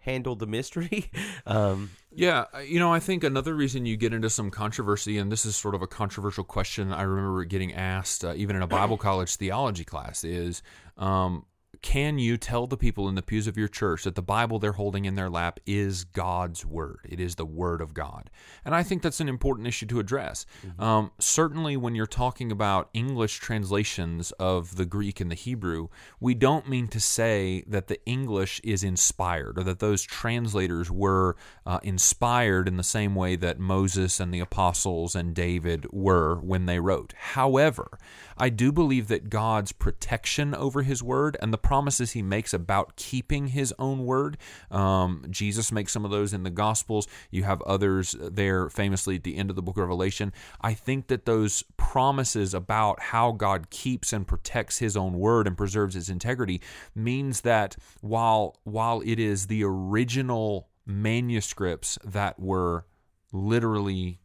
handle 0.00 0.34
the 0.34 0.46
mystery. 0.46 1.10
um, 1.46 1.90
Yeah, 2.10 2.46
you 2.66 2.80
know, 2.80 2.92
I 2.92 2.98
think 2.98 3.22
another 3.22 3.54
reason 3.54 3.86
you 3.86 3.96
get 3.96 4.12
into 4.12 4.30
some 4.30 4.50
controversy, 4.50 5.16
and 5.16 5.30
this 5.30 5.46
is 5.46 5.54
sort 5.54 5.76
of 5.76 5.82
a 5.82 5.86
controversial 5.86 6.42
question 6.42 6.92
I 6.92 7.02
remember 7.02 7.44
getting 7.44 7.72
asked 7.72 8.24
uh, 8.24 8.34
even 8.34 8.56
in 8.56 8.62
a 8.62 8.66
Bible 8.66 8.96
college 8.96 9.36
theology 9.36 9.84
class, 9.84 10.24
is 10.24 10.62
um, 10.96 11.44
can 11.82 12.18
you 12.18 12.36
tell 12.36 12.66
the 12.66 12.76
people 12.76 13.08
in 13.08 13.14
the 13.14 13.22
pews 13.22 13.46
of 13.46 13.56
your 13.56 13.68
church 13.68 14.04
that 14.04 14.14
the 14.14 14.22
Bible 14.22 14.58
they're 14.58 14.72
holding 14.72 15.06
in 15.06 15.14
their 15.14 15.30
lap 15.30 15.60
is 15.66 16.04
God's 16.04 16.64
Word? 16.66 17.06
It 17.08 17.20
is 17.20 17.36
the 17.36 17.46
Word 17.46 17.80
of 17.80 17.94
God. 17.94 18.28
And 18.64 18.74
I 18.74 18.82
think 18.82 19.02
that's 19.02 19.20
an 19.20 19.28
important 19.28 19.66
issue 19.66 19.86
to 19.86 19.98
address. 20.00 20.44
Um, 20.78 21.12
certainly, 21.18 21.76
when 21.76 21.94
you're 21.94 22.06
talking 22.06 22.52
about 22.52 22.90
English 22.92 23.38
translations 23.38 24.30
of 24.32 24.76
the 24.76 24.84
Greek 24.84 25.20
and 25.20 25.30
the 25.30 25.34
Hebrew, 25.34 25.88
we 26.20 26.34
don't 26.34 26.68
mean 26.68 26.88
to 26.88 27.00
say 27.00 27.64
that 27.66 27.88
the 27.88 28.04
English 28.04 28.60
is 28.62 28.84
inspired 28.84 29.58
or 29.58 29.62
that 29.64 29.78
those 29.78 30.02
translators 30.02 30.90
were 30.90 31.36
uh, 31.64 31.80
inspired 31.82 32.68
in 32.68 32.76
the 32.76 32.82
same 32.82 33.14
way 33.14 33.36
that 33.36 33.58
Moses 33.58 34.20
and 34.20 34.34
the 34.34 34.40
apostles 34.40 35.14
and 35.14 35.34
David 35.34 35.86
were 35.90 36.36
when 36.36 36.66
they 36.66 36.78
wrote. 36.78 37.14
However, 37.16 37.98
I 38.40 38.48
do 38.48 38.72
believe 38.72 39.08
that 39.08 39.28
God's 39.28 39.70
protection 39.70 40.54
over 40.54 40.82
his 40.82 41.02
word 41.02 41.36
and 41.42 41.52
the 41.52 41.58
promises 41.58 42.12
he 42.12 42.22
makes 42.22 42.54
about 42.54 42.96
keeping 42.96 43.48
his 43.48 43.74
own 43.78 44.06
word, 44.06 44.38
um, 44.70 45.26
Jesus 45.28 45.70
makes 45.70 45.92
some 45.92 46.06
of 46.06 46.10
those 46.10 46.32
in 46.32 46.42
the 46.42 46.50
Gospels. 46.50 47.06
You 47.30 47.42
have 47.42 47.60
others 47.62 48.16
there 48.18 48.70
famously 48.70 49.16
at 49.16 49.24
the 49.24 49.36
end 49.36 49.50
of 49.50 49.56
the 49.56 49.62
book 49.62 49.76
of 49.76 49.82
Revelation. 49.82 50.32
I 50.62 50.72
think 50.72 51.08
that 51.08 51.26
those 51.26 51.62
promises 51.76 52.54
about 52.54 53.00
how 53.00 53.32
God 53.32 53.68
keeps 53.68 54.10
and 54.10 54.26
protects 54.26 54.78
his 54.78 54.96
own 54.96 55.18
word 55.18 55.46
and 55.46 55.54
preserves 55.54 55.94
its 55.94 56.08
integrity 56.08 56.62
means 56.94 57.42
that 57.42 57.76
while 58.00 58.56
while 58.64 59.02
it 59.04 59.18
is 59.18 59.48
the 59.48 59.62
original 59.64 60.70
manuscripts 60.86 61.98
that 62.04 62.40
were 62.40 62.86
literally 63.32 64.19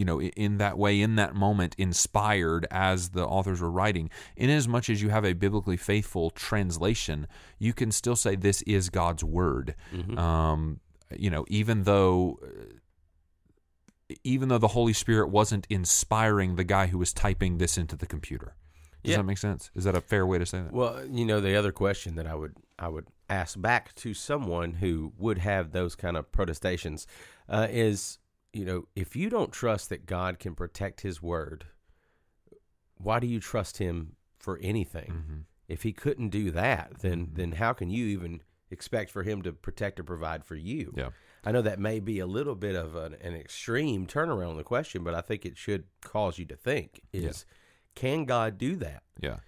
you 0.00 0.06
know, 0.06 0.18
in 0.22 0.56
that 0.56 0.78
way, 0.78 1.00
in 1.02 1.16
that 1.16 1.34
moment, 1.34 1.74
inspired 1.76 2.66
as 2.70 3.10
the 3.10 3.26
authors 3.26 3.60
were 3.60 3.70
writing. 3.70 4.08
In 4.34 4.48
as 4.48 4.66
much 4.66 4.88
as 4.88 5.02
you 5.02 5.10
have 5.10 5.26
a 5.26 5.34
biblically 5.34 5.76
faithful 5.76 6.30
translation, 6.30 7.26
you 7.58 7.72
can 7.74 7.90
still 7.92 8.16
say 8.16 8.34
this 8.34 8.62
is 8.62 8.88
God's 8.88 9.22
word. 9.22 9.74
Um, 10.16 10.80
you 11.24 11.28
know, 11.28 11.44
even 11.48 11.82
though, 11.82 12.38
even 14.24 14.48
though 14.48 14.58
the 14.58 14.68
Holy 14.68 14.92
Spirit 14.94 15.28
wasn't 15.28 15.66
inspiring 15.70 16.56
the 16.56 16.64
guy 16.64 16.86
who 16.86 16.96
was 16.98 17.12
typing 17.12 17.58
this 17.58 17.76
into 17.76 17.94
the 17.96 18.06
computer. 18.06 18.54
Does 19.02 19.10
Yeah. 19.12 19.16
that 19.18 19.24
make 19.24 19.38
sense? 19.38 19.70
Is 19.74 19.84
that 19.84 19.94
a 19.94 20.00
fair 20.00 20.26
way 20.26 20.38
to 20.38 20.46
say 20.46 20.62
that? 20.62 20.72
Well, 20.72 21.04
you 21.06 21.24
know, 21.24 21.40
the 21.40 21.56
other 21.56 21.72
question 21.72 22.16
that 22.16 22.26
I 22.26 22.34
would 22.34 22.54
I 22.78 22.88
would 22.88 23.06
ask 23.28 23.60
back 23.60 23.94
to 23.96 24.14
someone 24.14 24.72
who 24.74 25.12
would 25.18 25.38
have 25.38 25.72
those 25.72 25.94
kind 25.94 26.16
of 26.16 26.32
protestations 26.32 27.06
uh, 27.48 27.66
is, 27.70 28.18
you 28.52 28.64
know, 28.64 28.84
if 28.96 29.14
you 29.16 29.30
don't 29.30 29.52
trust 29.52 29.88
that 29.90 30.06
God 30.06 30.38
can 30.38 30.54
protect 30.54 31.02
His 31.02 31.22
word, 31.22 31.66
why 32.96 33.20
do 33.20 33.26
you 33.26 33.40
trust 33.40 33.78
Him 33.78 34.16
for 34.38 34.58
anything? 34.58 35.10
Mhm. 35.10 35.44
If 35.68 35.82
He 35.82 35.92
couldn't 35.92 36.30
do 36.30 36.50
that, 36.50 36.98
then 37.00 37.28
Mhm. 37.28 37.34
then 37.36 37.52
how 37.52 37.72
can 37.72 37.90
you 37.90 38.06
even 38.06 38.42
expect 38.70 39.10
for 39.10 39.22
Him 39.22 39.42
to 39.42 39.52
protect 39.52 40.00
or 40.00 40.04
provide 40.04 40.44
for 40.44 40.56
you? 40.56 40.92
Yeah. 40.96 41.10
I 41.44 41.52
know 41.52 41.62
that 41.62 41.78
may 41.78 42.00
be 42.00 42.18
a 42.18 42.26
little 42.26 42.54
bit 42.54 42.74
of 42.76 42.94
an, 42.96 43.14
an 43.14 43.34
extreme 43.34 44.06
turnaround 44.06 44.50
on 44.50 44.56
the 44.56 44.64
question, 44.64 45.02
but 45.04 45.14
I 45.14 45.20
think 45.20 45.46
it 45.46 45.56
should 45.56 45.84
cause 46.02 46.38
you 46.38 46.44
to 46.46 46.56
think: 46.56 47.00
is 47.12 47.46
can 47.94 48.24
God 48.24 48.58
do 48.58 48.76
that? 48.76 49.02
Yeah. 49.20 49.40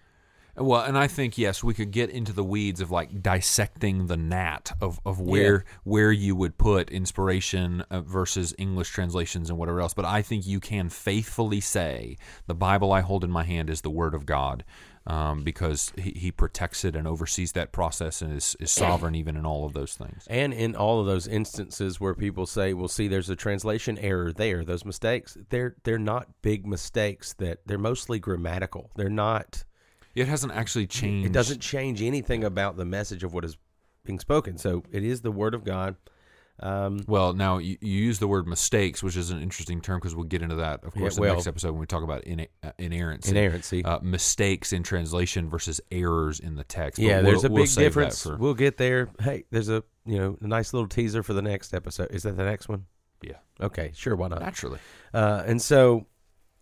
Well, 0.56 0.82
and 0.82 0.98
I 0.98 1.06
think 1.06 1.38
yes, 1.38 1.64
we 1.64 1.72
could 1.72 1.90
get 1.90 2.10
into 2.10 2.32
the 2.32 2.44
weeds 2.44 2.82
of 2.82 2.90
like 2.90 3.22
dissecting 3.22 4.06
the 4.06 4.18
gnat 4.18 4.72
of, 4.82 5.00
of 5.06 5.18
where 5.18 5.64
where 5.84 6.12
you 6.12 6.36
would 6.36 6.58
put 6.58 6.90
inspiration 6.90 7.82
uh, 7.90 8.02
versus 8.02 8.54
English 8.58 8.90
translations 8.90 9.48
and 9.48 9.58
whatever 9.58 9.80
else. 9.80 9.94
But 9.94 10.04
I 10.04 10.20
think 10.20 10.46
you 10.46 10.60
can 10.60 10.90
faithfully 10.90 11.60
say 11.60 12.18
the 12.46 12.54
Bible 12.54 12.92
I 12.92 13.00
hold 13.00 13.24
in 13.24 13.30
my 13.30 13.44
hand 13.44 13.70
is 13.70 13.80
the 13.80 13.88
Word 13.88 14.14
of 14.14 14.26
God, 14.26 14.62
um, 15.06 15.42
because 15.42 15.90
he, 15.96 16.10
he 16.10 16.30
protects 16.30 16.84
it 16.84 16.94
and 16.94 17.08
oversees 17.08 17.52
that 17.52 17.72
process 17.72 18.20
and 18.20 18.36
is, 18.36 18.54
is 18.60 18.70
sovereign 18.70 19.14
even 19.14 19.36
in 19.36 19.46
all 19.46 19.64
of 19.64 19.72
those 19.72 19.94
things. 19.94 20.26
And 20.28 20.52
in 20.52 20.76
all 20.76 21.00
of 21.00 21.06
those 21.06 21.26
instances 21.26 21.98
where 21.98 22.14
people 22.14 22.44
say, 22.44 22.74
"Well, 22.74 22.88
see, 22.88 23.08
there's 23.08 23.30
a 23.30 23.36
translation 23.36 23.96
error 23.96 24.32
there," 24.32 24.64
those 24.64 24.84
mistakes 24.84 25.38
they're 25.48 25.76
they're 25.84 25.98
not 25.98 26.28
big 26.42 26.66
mistakes. 26.66 27.32
That 27.38 27.60
they're 27.64 27.78
mostly 27.78 28.18
grammatical. 28.18 28.90
They're 28.96 29.08
not. 29.08 29.64
It 30.14 30.28
hasn't 30.28 30.52
actually 30.52 30.86
changed. 30.86 31.26
It 31.26 31.32
doesn't 31.32 31.60
change 31.60 32.02
anything 32.02 32.44
about 32.44 32.76
the 32.76 32.84
message 32.84 33.24
of 33.24 33.32
what 33.32 33.44
is 33.44 33.56
being 34.04 34.18
spoken. 34.20 34.58
So 34.58 34.82
it 34.90 35.02
is 35.04 35.20
the 35.22 35.30
word 35.32 35.54
of 35.54 35.64
God. 35.64 35.96
Um, 36.60 37.00
Well, 37.08 37.32
now 37.32 37.58
you, 37.58 37.78
you 37.80 38.02
use 38.02 38.18
the 38.18 38.28
word 38.28 38.46
mistakes, 38.46 39.02
which 39.02 39.16
is 39.16 39.30
an 39.30 39.40
interesting 39.40 39.80
term 39.80 39.98
because 39.98 40.14
we'll 40.14 40.26
get 40.26 40.42
into 40.42 40.56
that, 40.56 40.84
of 40.84 40.94
Yeah, 40.94 41.00
course, 41.00 41.16
in 41.16 41.22
the 41.22 41.32
next 41.32 41.46
episode 41.46 41.72
when 41.72 41.80
we 41.80 41.86
talk 41.86 42.02
about 42.04 42.24
in, 42.24 42.46
uh, 42.62 42.70
inerrancy. 42.78 43.30
inerrancy. 43.30 43.84
uh, 43.84 43.98
mistakes 44.00 44.72
in 44.72 44.82
translation 44.82 45.48
versus 45.48 45.80
errors 45.90 46.40
in 46.40 46.54
the 46.56 46.64
text. 46.64 46.98
But 47.00 47.06
yeah, 47.06 47.16
we'll- 47.16 47.24
there's 47.30 47.44
a 47.44 47.48
we'll 47.50 47.64
big 47.64 47.74
difference. 47.74 48.22
for- 48.22 48.36
We'll 48.36 48.54
get 48.54 48.76
there. 48.76 49.08
Hey, 49.20 49.44
there's 49.50 49.70
a 49.70 49.82
you 50.04 50.18
know 50.18 50.36
a 50.40 50.46
nice 50.46 50.72
little 50.74 50.88
teaser 50.88 51.22
for 51.22 51.32
the 51.32 51.42
next 51.42 51.72
episode. 51.74 52.08
Is 52.10 52.24
that 52.24 52.36
the 52.36 52.44
next 52.44 52.68
one? 52.68 52.84
Yeah. 53.22 53.36
Okay, 53.60 53.92
sure. 53.94 54.14
Why 54.14 54.28
not? 54.28 54.40
naturally. 54.40 54.78
Uh, 55.14 55.42
and 55.46 55.60
so, 55.62 56.06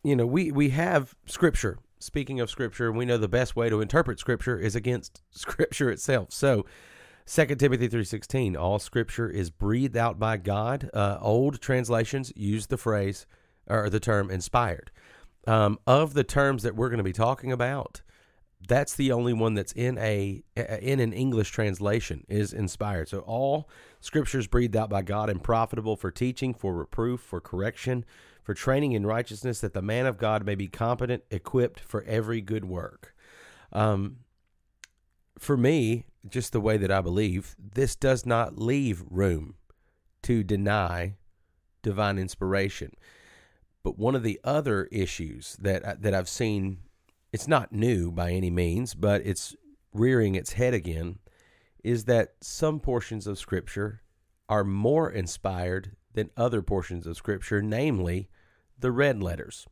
you 0.05 0.15
know, 0.15 0.25
we 0.27 0.53
we 0.53 0.71
have 0.71 1.15
scripture. 1.27 1.79
Speaking 2.01 2.41
of 2.41 2.49
scripture, 2.49 2.91
we 2.91 3.05
know 3.05 3.19
the 3.19 3.29
best 3.29 3.55
way 3.55 3.69
to 3.69 3.83
interpret 3.83 4.19
scripture 4.19 4.59
is 4.59 4.75
against 4.75 5.23
scripture 5.31 5.91
itself. 5.91 6.33
So, 6.33 6.65
2 7.27 7.55
Timothy 7.57 7.89
3:16, 7.89 8.57
all 8.57 8.79
scripture 8.79 9.29
is 9.29 9.51
breathed 9.51 9.97
out 9.97 10.19
by 10.19 10.39
God. 10.39 10.91
Uh, 10.95 11.19
old 11.21 11.61
translations 11.61 12.33
use 12.35 12.67
the 12.67 12.79
phrase 12.79 13.27
or 13.69 13.91
the 13.91 14.01
term 14.01 14.31
inspired. 14.31 14.91
Um, 15.47 15.79
of 15.87 16.15
the 16.15 16.25
terms 16.25 16.63
that 16.65 16.75
we're 16.75 16.89
going 16.89 16.99
to 16.99 17.05
be 17.05 17.13
talking 17.13 17.53
about, 17.53 18.01
that's 18.67 18.95
the 18.95 19.13
only 19.13 19.33
one 19.33 19.55
that's 19.55 19.73
in 19.73 19.99
a 19.99 20.43
in 20.57 21.01
an 21.01 21.13
English 21.13 21.51
translation 21.51 22.25
is 22.29 22.53
inspired. 22.53 23.09
So 23.09 23.21
all 23.21 23.69
scriptures 24.01 24.47
breathed 24.47 24.77
out 24.77 24.91
by 24.91 25.03
God 25.03 25.31
and 25.31 25.43
profitable 25.43 25.97
for 25.97 26.11
teaching, 26.11 26.55
for 26.55 26.75
reproof, 26.75 27.21
for 27.21 27.41
correction, 27.41 28.05
for 28.51 28.55
training 28.55 28.91
in 28.91 29.07
righteousness, 29.07 29.61
that 29.61 29.75
the 29.75 29.81
man 29.81 30.07
of 30.07 30.19
God 30.19 30.45
may 30.45 30.57
be 30.57 30.67
competent, 30.67 31.23
equipped 31.31 31.79
for 31.79 32.03
every 32.03 32.41
good 32.41 32.65
work. 32.65 33.15
Um, 33.73 34.17
for 35.39 35.57
me, 35.57 36.07
just 36.29 36.53
the 36.53 36.61
way 36.61 36.77
that 36.77 36.91
I 36.91 37.01
believe, 37.01 37.55
this 37.57 37.95
does 37.95 38.27
not 38.27 38.59
leave 38.59 39.05
room 39.09 39.55
to 40.25 40.43
deny 40.43 41.15
divine 41.83 42.19
inspiration. 42.19 42.91
But 43.85 44.01
one 44.01 44.17
of 44.17 44.25
the 44.25 44.41
other 44.43 44.89
issues 44.91 45.57
that 45.61 46.03
that 46.03 46.13
I've 46.13 46.29
seen, 46.29 46.79
it's 47.33 47.47
not 47.47 47.73
new 47.73 48.11
by 48.11 48.33
any 48.33 48.51
means, 48.51 48.95
but 48.95 49.25
it's 49.25 49.55
rearing 49.95 50.35
its 50.35 50.55
head 50.55 50.75
again, 50.75 51.21
is 51.85 52.07
that 52.07 52.35
some 52.41 52.81
portions 52.81 53.29
of 53.29 53.39
Scripture 53.39 54.03
are 54.49 54.65
more 54.65 55.09
inspired 55.09 55.95
than 56.15 56.31
other 56.37 56.63
portions 56.63 57.07
of 57.07 57.17
Scripture, 57.17 57.63
namely 57.63 58.29
the 58.81 58.93
red 58.93 59.23
letters. 59.23 59.67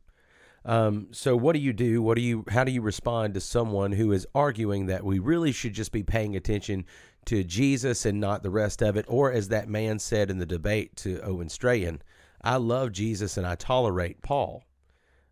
Um, 0.65 1.07
so, 1.11 1.35
what 1.35 1.53
do 1.53 1.59
you 1.59 1.73
do? 1.73 2.01
What 2.01 2.15
do 2.15 2.21
you? 2.21 2.45
How 2.49 2.63
do 2.63 2.71
you 2.71 2.81
respond 2.81 3.33
to 3.33 3.41
someone 3.41 3.93
who 3.93 4.11
is 4.11 4.27
arguing 4.35 4.87
that 4.87 5.03
we 5.03 5.19
really 5.19 5.51
should 5.51 5.73
just 5.73 5.91
be 5.91 6.03
paying 6.03 6.35
attention 6.35 6.85
to 7.25 7.43
Jesus 7.43 8.05
and 8.05 8.19
not 8.19 8.43
the 8.43 8.49
rest 8.49 8.81
of 8.81 8.97
it, 8.97 9.05
or 9.07 9.31
as 9.31 9.47
that 9.49 9.69
man 9.69 9.99
said 9.99 10.29
in 10.29 10.37
the 10.37 10.45
debate 10.45 10.95
to 10.97 11.21
Owen 11.21 11.49
Strahan, 11.49 12.01
"I 12.41 12.57
love 12.57 12.91
Jesus 12.91 13.37
and 13.37 13.47
I 13.47 13.55
tolerate 13.55 14.21
Paul." 14.21 14.63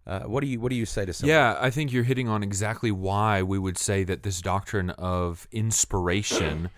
Uh, 0.05 0.21
what 0.21 0.39
do 0.41 0.47
you 0.47 0.59
What 0.61 0.69
do 0.69 0.75
you 0.77 0.85
say 0.85 1.05
to 1.05 1.11
someone? 1.11 1.35
Yeah, 1.35 1.57
I 1.59 1.69
think 1.69 1.91
you're 1.91 2.03
hitting 2.03 2.29
on 2.29 2.41
exactly 2.41 2.91
why 2.91 3.43
we 3.43 3.59
would 3.59 3.77
say 3.77 4.05
that 4.05 4.23
this 4.23 4.41
doctrine 4.41 4.91
of 4.91 5.47
inspiration. 5.51 6.69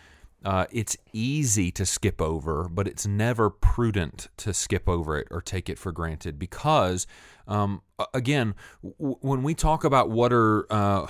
Uh, 0.43 0.65
it's 0.71 0.95
easy 1.11 1.69
to 1.71 1.85
skip 1.85 2.21
over, 2.21 2.69
but 2.69 2.87
it's 2.87 3.05
never 3.05 3.49
prudent 3.49 4.29
to 4.37 4.53
skip 4.53 4.87
over 4.87 5.17
it 5.17 5.27
or 5.31 5.41
take 5.41 5.69
it 5.69 5.77
for 5.77 5.91
granted 5.91 6.39
because, 6.39 7.05
um, 7.47 7.81
again, 8.13 8.55
w- 8.81 9.17
when 9.19 9.43
we 9.43 9.53
talk 9.53 9.83
about 9.83 10.09
what 10.09 10.31
are 10.31 10.65
uh, 10.71 11.07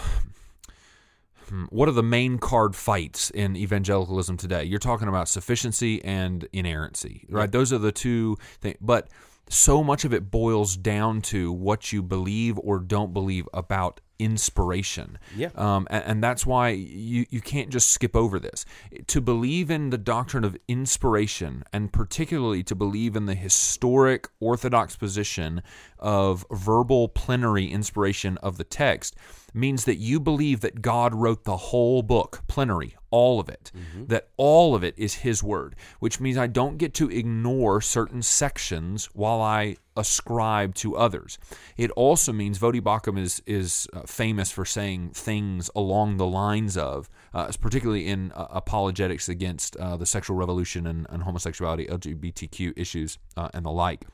hmm, 1.48 1.66
what 1.66 1.88
are 1.88 1.92
the 1.92 2.02
main 2.02 2.40
card 2.40 2.76
fights 2.76 3.30
in 3.30 3.56
evangelicalism 3.56 4.36
today? 4.36 4.64
You're 4.64 4.80
talking 4.80 5.08
about 5.08 5.28
sufficiency 5.28 6.04
and 6.04 6.48
inerrancy, 6.52 7.28
right? 7.30 7.52
Those 7.52 7.72
are 7.72 7.78
the 7.78 7.92
two 7.92 8.38
things. 8.62 8.78
But 8.82 9.10
so 9.50 9.84
much 9.84 10.06
of 10.06 10.14
it 10.14 10.32
boils 10.32 10.78
down 10.78 11.22
to 11.24 11.52
what 11.52 11.92
you 11.92 12.02
believe 12.02 12.58
or 12.60 12.80
don't 12.80 13.14
believe 13.14 13.50
about 13.54 14.00
inspiration. 14.20 15.18
Yeah. 15.36 15.50
Um, 15.56 15.88
and, 15.90 16.04
and 16.06 16.24
that's 16.24 16.46
why 16.46 16.70
you, 16.70 17.26
you 17.30 17.42
can't 17.42 17.70
just 17.70 17.90
skip 17.90 18.16
over 18.16 18.40
this. 18.40 18.66
To 19.08 19.22
believe 19.22 19.72
in 19.72 19.90
the 19.90 19.98
doctrine 19.98 20.44
of 20.44 20.58
inspiration, 20.68 21.64
and 21.74 21.92
particularly 21.92 22.62
to 22.64 22.76
believe 22.76 23.16
in 23.16 23.26
the 23.26 23.36
historic 23.36 24.28
Orthodox 24.40 24.96
position 24.96 25.64
of 25.98 26.46
verbal 26.52 27.08
plenary 27.08 27.66
inspiration 27.66 28.38
of 28.38 28.58
the 28.58 28.64
text, 28.66 29.16
means 29.54 29.86
that 29.86 29.96
you 29.96 30.20
believe 30.20 30.60
that 30.62 30.82
God 30.82 31.16
wrote 31.16 31.46
the 31.46 31.58
whole 31.58 32.04
book, 32.04 32.44
plenary, 32.48 32.96
all 33.12 33.40
of 33.40 33.50
it, 33.50 33.72
that 34.08 34.30
all 34.38 34.76
of 34.76 34.84
it 34.84 34.94
is 34.98 35.16
His 35.16 35.44
Word, 35.44 35.76
which 36.00 36.20
means 36.20 36.38
I 36.38 36.48
don't 36.48 36.78
get 36.78 36.94
to 36.96 37.10
ignore 37.10 37.82
certain 37.82 38.22
sections 38.22 39.10
while 39.14 39.42
I 39.42 39.78
ascribe 39.96 40.76
to 40.76 40.96
others. 40.96 41.38
It 41.78 41.92
also 41.92 42.32
means 42.32 42.60
Voddie 42.60 42.82
Baucham 42.82 43.18
is 43.20 43.42
is 43.46 43.88
uh, 43.94 44.02
famous 44.04 44.52
for 44.52 44.66
saying 44.66 45.12
things 45.12 45.70
along 45.76 46.18
the 46.18 46.28
lines 46.28 46.78
of, 46.78 47.10
uh, 47.34 47.52
particularly 47.60 48.08
in 48.08 48.32
uh, 48.32 48.48
apologetics 48.52 49.30
against 49.30 49.76
uh, 49.78 49.98
the 49.98 50.06
sexual 50.06 50.38
revolution 50.38 50.88
and, 50.88 51.06
and 51.10 51.24
homosexuality, 51.24 51.88
LGBTQ 51.88 52.74
issues, 52.78 53.18
uh, 53.38 53.50
and 53.54 53.66
the 53.66 53.72
like 53.72 54.06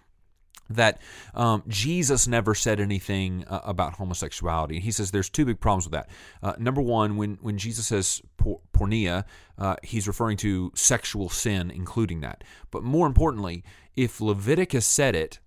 that 0.70 1.02
um, 1.34 1.64
Jesus 1.68 2.28
never 2.28 2.56
said 2.56 2.80
anything 2.80 3.46
uh, 3.48 3.62
about 3.64 3.94
homosexuality. 3.94 4.80
He 4.80 4.92
says 4.92 5.12
there's 5.12 5.30
two 5.30 5.46
big 5.46 5.60
problems 5.60 5.86
with 5.86 5.94
that. 5.94 6.10
Uh, 6.42 6.54
number 6.58 6.82
one, 6.82 7.18
when 7.18 7.38
when 7.42 7.58
Jesus 7.58 7.88
says 7.88 8.22
por- 8.38 8.62
porneia, 8.74 9.26
uh, 9.58 9.76
he's 9.84 10.08
referring 10.08 10.38
to 10.38 10.72
sexual 10.76 11.30
sin, 11.30 11.72
including 11.72 12.22
that. 12.22 12.44
But 12.72 12.84
more 12.84 13.08
importantly, 13.08 13.64
if 13.96 14.20
Leviticus 14.20 14.86
said 14.86 15.16
it, 15.16 15.40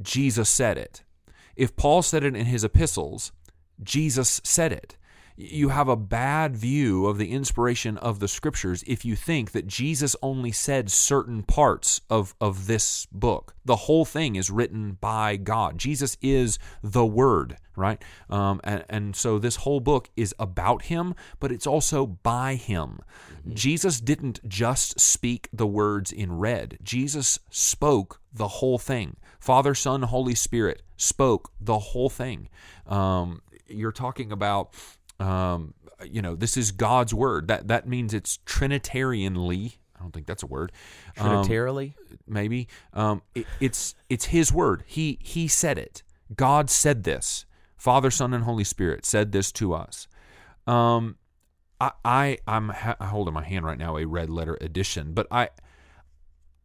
Jesus 0.00 0.48
said 0.48 0.78
it. 0.78 1.02
If 1.56 1.76
Paul 1.76 2.02
said 2.02 2.24
it 2.24 2.34
in 2.34 2.46
his 2.46 2.64
epistles, 2.64 3.32
Jesus 3.82 4.40
said 4.44 4.72
it. 4.72 4.96
You 5.36 5.70
have 5.70 5.88
a 5.88 5.96
bad 5.96 6.56
view 6.56 7.06
of 7.06 7.18
the 7.18 7.32
inspiration 7.32 7.96
of 7.98 8.20
the 8.20 8.28
scriptures 8.28 8.84
if 8.86 9.04
you 9.04 9.16
think 9.16 9.50
that 9.50 9.66
Jesus 9.66 10.14
only 10.22 10.52
said 10.52 10.92
certain 10.92 11.42
parts 11.42 12.00
of, 12.08 12.36
of 12.40 12.68
this 12.68 13.06
book. 13.10 13.56
The 13.64 13.74
whole 13.74 14.04
thing 14.04 14.36
is 14.36 14.48
written 14.48 14.92
by 15.00 15.36
God. 15.36 15.76
Jesus 15.76 16.16
is 16.22 16.60
the 16.84 17.04
Word, 17.04 17.56
right? 17.74 18.00
Um, 18.30 18.60
and, 18.62 18.84
and 18.88 19.16
so 19.16 19.40
this 19.40 19.56
whole 19.56 19.80
book 19.80 20.08
is 20.16 20.36
about 20.38 20.82
Him, 20.82 21.16
but 21.40 21.50
it's 21.50 21.66
also 21.66 22.06
by 22.06 22.54
Him. 22.54 23.00
Jesus 23.52 24.00
didn't 24.00 24.38
just 24.48 25.00
speak 25.00 25.48
the 25.52 25.66
words 25.66 26.12
in 26.12 26.38
red, 26.38 26.78
Jesus 26.80 27.40
spoke 27.50 28.20
the 28.32 28.48
whole 28.48 28.78
thing. 28.78 29.16
Father, 29.40 29.74
Son, 29.74 30.02
Holy 30.02 30.36
Spirit 30.36 30.82
spoke 30.96 31.50
the 31.60 31.78
whole 31.78 32.08
thing. 32.08 32.48
Um, 32.86 33.42
you're 33.66 33.92
talking 33.92 34.30
about 34.30 34.74
um, 35.20 35.74
you 36.04 36.22
know 36.22 36.34
this 36.34 36.56
is 36.56 36.72
God's 36.72 37.14
word. 37.14 37.48
That 37.48 37.68
that 37.68 37.88
means 37.88 38.14
it's 38.14 38.38
Trinitarianly. 38.46 39.76
I 39.96 40.00
don't 40.00 40.12
think 40.12 40.26
that's 40.26 40.42
a 40.42 40.46
word. 40.46 40.72
Um, 41.18 41.44
Trinitarily. 41.44 41.94
maybe 42.26 42.68
um, 42.92 43.22
it, 43.34 43.46
it's 43.60 43.94
it's 44.08 44.26
His 44.26 44.52
word. 44.52 44.84
He 44.86 45.18
He 45.22 45.48
said 45.48 45.78
it. 45.78 46.02
God 46.34 46.70
said 46.70 47.04
this. 47.04 47.46
Father, 47.76 48.10
Son, 48.10 48.32
and 48.32 48.44
Holy 48.44 48.64
Spirit 48.64 49.04
said 49.04 49.32
this 49.32 49.52
to 49.52 49.74
us. 49.74 50.08
Um, 50.66 51.16
I, 51.80 51.92
I 52.04 52.38
I'm 52.46 52.70
ha- 52.70 52.96
holding 52.98 53.34
my 53.34 53.44
hand 53.44 53.66
right 53.66 53.78
now 53.78 53.98
a 53.98 54.06
red 54.06 54.30
letter 54.30 54.56
edition, 54.60 55.12
but 55.12 55.26
I 55.30 55.50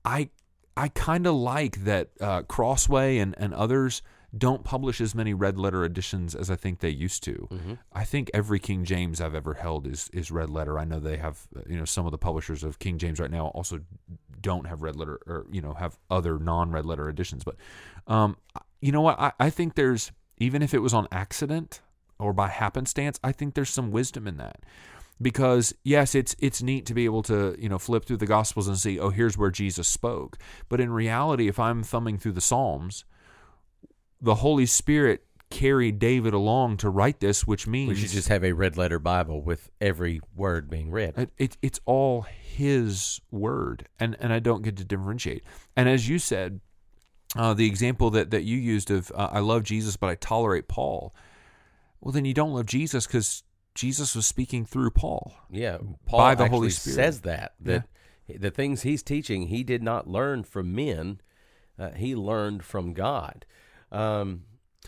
I 0.05 0.29
I 0.77 0.87
kind 0.89 1.27
of 1.27 1.35
like 1.35 1.83
that 1.83 2.09
uh, 2.21 2.43
Crossway 2.43 3.17
and 3.17 3.35
and 3.37 3.53
others 3.53 4.01
don't 4.37 4.63
publish 4.63 5.01
as 5.01 5.15
many 5.15 5.33
red 5.33 5.57
letter 5.57 5.83
editions 5.83 6.35
as 6.35 6.51
I 6.51 6.55
think 6.55 6.79
they 6.79 6.89
used 6.89 7.23
to. 7.23 7.47
Mm-hmm. 7.51 7.73
I 7.93 8.03
think 8.03 8.29
every 8.33 8.59
King 8.59 8.85
James 8.85 9.19
I've 9.19 9.35
ever 9.35 9.55
held 9.55 9.87
is 9.87 10.09
is 10.13 10.31
red 10.31 10.49
letter. 10.49 10.77
I 10.77 10.85
know 10.85 10.99
they 10.99 11.17
have 11.17 11.47
you 11.67 11.77
know 11.77 11.85
some 11.85 12.05
of 12.05 12.11
the 12.11 12.17
publishers 12.17 12.63
of 12.63 12.79
King 12.79 12.97
James 12.97 13.19
right 13.19 13.31
now 13.31 13.47
also 13.47 13.79
don't 14.41 14.67
have 14.67 14.81
red 14.81 14.95
letter 14.95 15.19
or 15.25 15.45
you 15.51 15.61
know 15.61 15.73
have 15.73 15.97
other 16.09 16.37
non 16.37 16.71
red 16.71 16.85
letter 16.85 17.09
editions. 17.09 17.43
But 17.43 17.55
um, 18.07 18.37
you 18.81 18.91
know 18.91 19.01
what? 19.01 19.19
I, 19.19 19.31
I 19.39 19.49
think 19.49 19.75
there's 19.75 20.11
even 20.37 20.61
if 20.61 20.73
it 20.73 20.79
was 20.79 20.93
on 20.93 21.07
accident 21.11 21.81
or 22.19 22.33
by 22.33 22.49
happenstance, 22.49 23.19
I 23.23 23.31
think 23.31 23.55
there's 23.55 23.69
some 23.69 23.91
wisdom 23.91 24.27
in 24.27 24.37
that 24.37 24.63
because 25.21 25.73
yes 25.83 26.15
it's 26.15 26.35
it's 26.39 26.61
neat 26.61 26.85
to 26.85 26.93
be 26.93 27.05
able 27.05 27.21
to 27.23 27.55
you 27.59 27.67
know 27.67 27.77
flip 27.77 28.05
through 28.05 28.17
the 28.17 28.25
gospels 28.25 28.67
and 28.67 28.77
see 28.77 28.97
oh 28.99 29.09
here's 29.09 29.37
where 29.37 29.51
jesus 29.51 29.87
spoke 29.87 30.37
but 30.69 30.79
in 30.79 30.91
reality 30.91 31.47
if 31.47 31.59
i'm 31.59 31.83
thumbing 31.83 32.17
through 32.17 32.31
the 32.31 32.41
psalms 32.41 33.03
the 34.21 34.35
holy 34.35 34.65
spirit 34.65 35.23
carried 35.49 35.97
david 35.97 36.33
along 36.33 36.77
to 36.77 36.89
write 36.89 37.19
this 37.19 37.47
which 37.47 37.65
means 37.65 37.89
We 37.89 37.95
should 37.95 38.09
just 38.09 38.27
have 38.27 38.43
a 38.43 38.51
red 38.53 38.77
letter 38.77 38.99
Bible 38.99 39.41
with 39.41 39.69
every 39.81 40.21
word 40.35 40.69
being 40.69 40.91
read. 40.91 41.15
it, 41.17 41.31
it, 41.37 41.57
it's 41.61 41.79
all 41.85 42.21
his 42.21 43.19
word 43.31 43.87
and 43.99 44.15
and 44.19 44.31
i 44.31 44.39
don't 44.39 44.61
get 44.61 44.77
to 44.77 44.83
differentiate 44.85 45.43
and 45.75 45.89
as 45.89 46.07
you 46.07 46.19
said 46.19 46.59
uh, 47.35 47.53
the 47.53 47.65
example 47.67 48.09
that 48.11 48.29
that 48.31 48.43
you 48.43 48.57
used 48.57 48.91
of 48.91 49.11
uh, 49.15 49.29
i 49.31 49.39
love 49.39 49.63
jesus 49.63 49.95
but 49.97 50.09
i 50.09 50.15
tolerate 50.15 50.67
paul 50.67 51.15
well 52.01 52.11
then 52.11 52.25
you 52.25 52.33
don't 52.33 52.53
love 52.53 52.65
jesus 52.67 53.07
because 53.07 53.43
jesus 53.73 54.15
was 54.15 54.27
speaking 54.27 54.65
through 54.65 54.91
paul 54.91 55.33
Yeah, 55.49 55.77
Paul 56.05 56.19
by 56.19 56.35
the 56.35 56.47
Holy 56.47 56.69
Spirit. 56.69 56.95
says 56.95 57.21
that 57.21 57.53
that 57.61 57.87
the 58.39 58.51
things 58.51 58.81
he's 58.83 59.01
teaching 59.01 59.47
he 59.47 59.63
did 59.63 59.81
not 59.81 60.07
learn 60.07 60.43
from 60.43 60.75
men, 60.75 61.21
uh, 61.79 61.91
he 61.91 62.15
learned 62.15 62.63
from 62.63 62.93
God. 62.93 63.45
Um, 63.91 64.43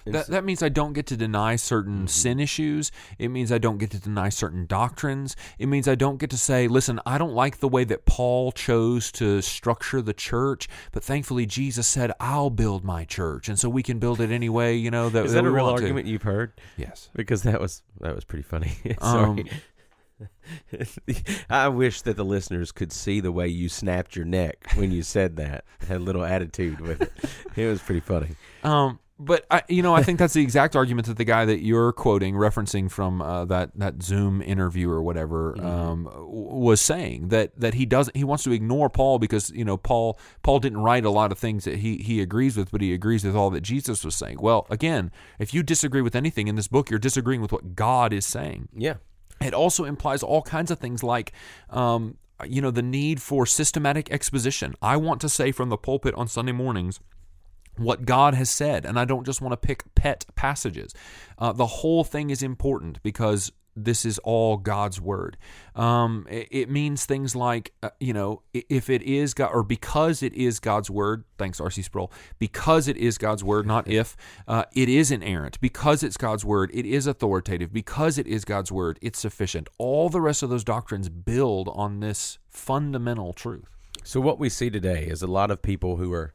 That, 0.06 0.28
that 0.28 0.44
means 0.44 0.64
I 0.64 0.70
don't 0.70 0.94
get 0.94 1.06
to 1.08 1.18
deny 1.18 1.56
certain 1.58 2.08
sin 2.08 2.40
issues. 2.40 2.92
It 3.20 3.30
means 3.30 3.52
I 3.52 3.60
don't 3.60 3.78
get 3.78 3.92
to 3.92 4.00
deny 4.00 4.30
certain 4.30 4.66
doctrines. 4.66 5.36
It 5.60 5.68
means 5.68 5.88
I 5.88 5.94
don't 5.94 6.18
get 6.18 6.32
to 6.32 6.38
say, 6.38 6.68
listen, 6.68 7.00
I 7.06 7.20
don't 7.20 7.34
like 7.34 7.60
the 7.60 7.68
way 7.68 7.84
that 7.84 8.06
Paul 8.06 8.52
chose 8.52 9.12
to 9.14 9.42
structure 9.44 10.02
the 10.02 10.14
church, 10.14 10.68
but 10.92 11.04
thankfully 11.04 11.46
Jesus 11.46 11.86
said, 11.86 12.14
I'll 12.20 12.50
build 12.50 12.84
my 12.84 13.06
church. 13.06 13.48
And 13.48 13.60
so 13.60 13.70
we 13.70 13.84
can 13.84 14.00
build 14.00 14.20
it 14.22 14.32
any 14.32 14.50
way, 14.50 14.76
you 14.76 14.90
know, 14.90 15.10
that, 15.10 15.26
is 15.26 15.34
that 15.34 15.44
that 15.44 15.48
a 15.48 15.52
real 15.52 15.66
want 15.66 15.78
to." 15.78 15.84
argument 15.84 16.08
you've 16.08 16.24
heard? 16.24 16.54
Yes. 16.78 17.10
Because 17.16 17.44
that 17.44 17.62
was 17.62 17.84
that 18.00 18.16
was 18.16 18.24
pretty 18.24 18.44
funny. 18.44 18.72
Um, 19.02 19.38
Sorry. 19.38 19.52
I 21.50 21.68
wish 21.68 22.02
that 22.02 22.18
the 22.18 22.26
listeners 22.26 22.72
could 22.72 22.92
see 22.92 23.20
the 23.20 23.32
way 23.32 23.48
you 23.48 23.70
snapped 23.70 24.16
your 24.16 24.26
neck 24.26 24.68
when 24.76 24.92
you 24.92 25.04
said 25.04 25.38
that. 25.38 25.66
Had 25.88 25.98
a 25.98 26.04
little 26.04 26.24
attitude 26.24 26.82
with 26.82 27.02
it. 27.02 27.12
It 27.56 27.68
was 27.68 27.82
pretty 27.82 28.02
funny. 28.02 28.30
Um, 28.64 29.00
but 29.22 29.46
I, 29.52 29.62
you 29.70 29.84
know, 29.84 29.94
I 29.94 30.02
think 30.02 30.18
that's 30.18 30.34
the 30.34 30.42
exact 30.42 30.76
argument 30.76 31.08
that 31.08 31.18
the 31.18 31.24
guy 31.24 31.46
that 31.46 31.62
you're 31.62 31.92
quoting, 31.92 32.34
referencing 32.34 32.90
from 32.90 33.22
uh, 33.22 33.46
that 33.46 33.70
that 33.76 34.02
Zoom 34.02 34.42
interview 34.42 34.90
or 34.90 35.04
whatever, 35.04 35.56
um, 35.64 36.06
w- 36.06 36.26
was 36.28 36.82
saying 36.82 37.28
that 37.28 37.58
that 37.60 37.76
he 37.76 37.86
doesn't 37.86 38.18
he 38.18 38.24
wants 38.24 38.44
to 38.46 38.52
ignore 38.52 38.90
Paul 38.90 39.20
because 39.20 39.52
you 39.52 39.64
know 39.64 39.78
Paul 39.78 40.18
Paul 40.42 40.60
didn't 40.60 40.80
write 40.80 41.06
a 41.06 41.12
lot 41.12 41.32
of 41.32 41.38
things 41.38 41.66
that 41.66 41.78
he 41.78 41.98
he 41.98 42.20
agrees 42.20 42.58
with, 42.58 42.72
but 42.72 42.82
he 42.82 42.94
agrees 42.94 43.24
with 43.24 43.36
all 43.36 43.52
that 43.52 43.62
Jesus 43.62 44.04
was 44.04 44.16
saying. 44.16 44.38
Well, 44.42 44.66
again, 44.72 45.12
if 45.38 45.54
you 45.54 45.62
disagree 45.62 46.02
with 46.02 46.16
anything 46.16 46.48
in 46.48 46.56
this 46.56 46.68
book, 46.68 46.90
you're 46.90 47.00
disagreeing 47.00 47.42
with 47.42 47.52
what 47.52 47.76
God 47.76 48.14
is 48.14 48.26
saying. 48.26 48.70
Yeah. 48.76 48.96
It 49.42 49.54
also 49.54 49.86
implies 49.86 50.24
all 50.24 50.42
kinds 50.42 50.72
of 50.72 50.80
things 50.80 51.04
like, 51.04 51.34
um, 51.70 52.18
you 52.46 52.62
know, 52.62 52.72
the 52.72 52.82
need 52.82 53.22
for 53.22 53.46
systematic 53.46 54.12
exposition. 54.12 54.76
I 54.82 54.98
want 54.98 55.22
to 55.22 55.30
say 55.30 55.52
from 55.52 55.70
the 55.70 55.78
pulpit 55.78 56.16
on 56.16 56.28
Sunday 56.28 56.52
mornings 56.52 57.00
what 57.78 58.06
God 58.06 58.34
has 58.34 58.50
said, 58.50 58.86
and 58.86 59.00
I 59.00 59.06
don't 59.06 59.26
just 59.26 59.42
want 59.42 59.54
to 59.54 59.58
pick 59.58 59.84
pet 59.96 60.26
passages. 60.36 60.94
Uh, 61.38 61.54
the 61.54 61.66
whole 61.66 62.04
thing 62.04 62.30
is 62.30 62.44
important 62.44 63.02
because 63.02 63.52
this 63.76 64.06
is 64.06 64.20
all 64.20 64.58
God's 64.58 65.00
word. 65.00 65.38
Um, 65.76 66.28
it, 66.30 66.48
it 66.52 66.70
means 66.70 67.06
things 67.06 67.36
like, 67.36 67.74
uh, 67.82 67.90
you 68.00 68.14
know, 68.14 68.42
if 68.54 68.90
it 68.90 69.02
is 69.04 69.34
God, 69.34 69.52
or 69.54 69.64
because 69.64 70.22
it 70.22 70.34
is 70.34 70.60
God's 70.60 70.90
word, 70.90 71.24
thanks, 71.38 71.60
R.C. 71.60 71.82
Sproul, 71.82 72.12
because 72.40 72.88
it 72.88 72.98
is 72.98 73.18
God's 73.18 73.44
word, 73.44 73.66
not 73.66 73.88
if, 73.90 74.16
uh, 74.48 74.66
it 74.74 74.90
is 74.90 75.12
inerrant. 75.12 75.60
Because 75.62 76.04
it's 76.04 76.18
God's 76.18 76.44
word, 76.46 76.72
it 76.74 76.86
is 76.86 77.08
authoritative. 77.08 77.72
Because 77.72 78.18
it 78.18 78.28
is 78.28 78.46
God's 78.46 78.72
word, 78.72 79.00
it's 79.02 79.20
sufficient. 79.20 79.70
All 79.78 80.10
the 80.10 80.22
rest 80.22 80.44
of 80.44 80.50
those 80.50 80.64
doctrines 80.64 81.10
build 81.10 81.70
on 81.74 82.00
this 82.00 82.40
fundamental 82.50 83.34
truth. 83.34 83.78
So 84.04 84.20
what 84.20 84.40
we 84.40 84.50
see 84.50 84.70
today 84.70 85.06
is 85.06 85.22
a 85.22 85.28
lot 85.28 85.52
of 85.52 85.62
people 85.62 85.98
who 85.98 86.12
are 86.14 86.34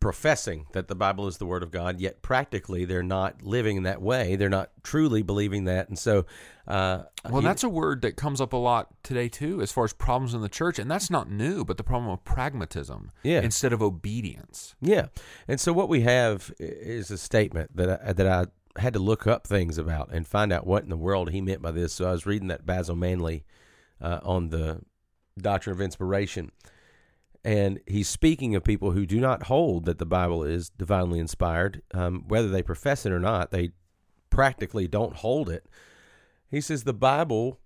professing 0.00 0.66
that 0.72 0.88
the 0.88 0.94
Bible 0.94 1.26
is 1.28 1.36
the 1.36 1.46
Word 1.46 1.62
of 1.62 1.70
God, 1.70 2.00
yet 2.00 2.22
practically 2.22 2.84
they're 2.86 3.02
not 3.02 3.42
living 3.42 3.76
in 3.76 3.82
that 3.84 4.00
way. 4.02 4.34
They're 4.36 4.48
not 4.48 4.70
truly 4.82 5.22
believing 5.22 5.64
that, 5.64 5.88
and 5.88 5.98
so. 5.98 6.26
Uh, 6.66 7.02
Well, 7.28 7.42
you- 7.42 7.48
that's 7.48 7.64
a 7.64 7.68
word 7.68 8.02
that 8.02 8.16
comes 8.16 8.40
up 8.40 8.52
a 8.52 8.56
lot 8.56 8.88
today 9.02 9.28
too, 9.28 9.60
as 9.60 9.72
far 9.72 9.84
as 9.84 9.92
problems 9.92 10.34
in 10.34 10.40
the 10.40 10.48
church, 10.48 10.78
and 10.78 10.90
that's 10.90 11.10
not 11.10 11.28
new. 11.30 11.64
But 11.64 11.76
the 11.76 11.82
problem 11.82 12.10
of 12.10 12.24
pragmatism, 12.24 13.10
Yeah. 13.22 13.40
instead 13.42 13.72
of 13.72 13.82
obedience. 13.82 14.74
Yeah, 14.80 15.06
and 15.48 15.60
so 15.60 15.72
what 15.72 15.88
we 15.88 16.02
have 16.02 16.52
is 16.58 17.10
a 17.10 17.18
statement 17.18 17.76
that 17.76 18.00
I, 18.06 18.12
that 18.12 18.26
I 18.26 18.80
had 18.80 18.92
to 18.92 19.00
look 19.00 19.26
up 19.26 19.46
things 19.48 19.78
about 19.78 20.10
and 20.12 20.26
find 20.26 20.52
out 20.52 20.64
what 20.66 20.84
in 20.84 20.90
the 20.90 20.96
world 20.96 21.30
he 21.30 21.40
meant 21.40 21.60
by 21.60 21.72
this. 21.72 21.92
So 21.92 22.08
I 22.08 22.12
was 22.12 22.24
reading 22.24 22.48
that 22.48 22.64
Basil 22.64 22.94
Manley 22.94 23.44
uh, 24.00 24.20
on 24.22 24.50
the 24.50 24.80
Doctrine 25.36 25.74
of 25.74 25.80
Inspiration, 25.80 26.52
and 27.44 27.80
he's 27.86 28.08
speaking 28.08 28.54
of 28.54 28.64
people 28.64 28.90
who 28.90 29.06
do 29.06 29.18
not 29.18 29.44
hold 29.44 29.86
that 29.86 29.98
the 29.98 30.06
Bible 30.06 30.44
is 30.44 30.70
divinely 30.70 31.18
inspired, 31.18 31.82
um, 31.94 32.24
whether 32.28 32.48
they 32.48 32.62
profess 32.62 33.06
it 33.06 33.12
or 33.12 33.18
not. 33.18 33.50
They 33.50 33.70
practically 34.28 34.86
don't 34.86 35.16
hold 35.16 35.48
it. 35.48 35.66
He 36.50 36.60
says 36.60 36.84
the 36.84 36.92
Bible 36.92 37.60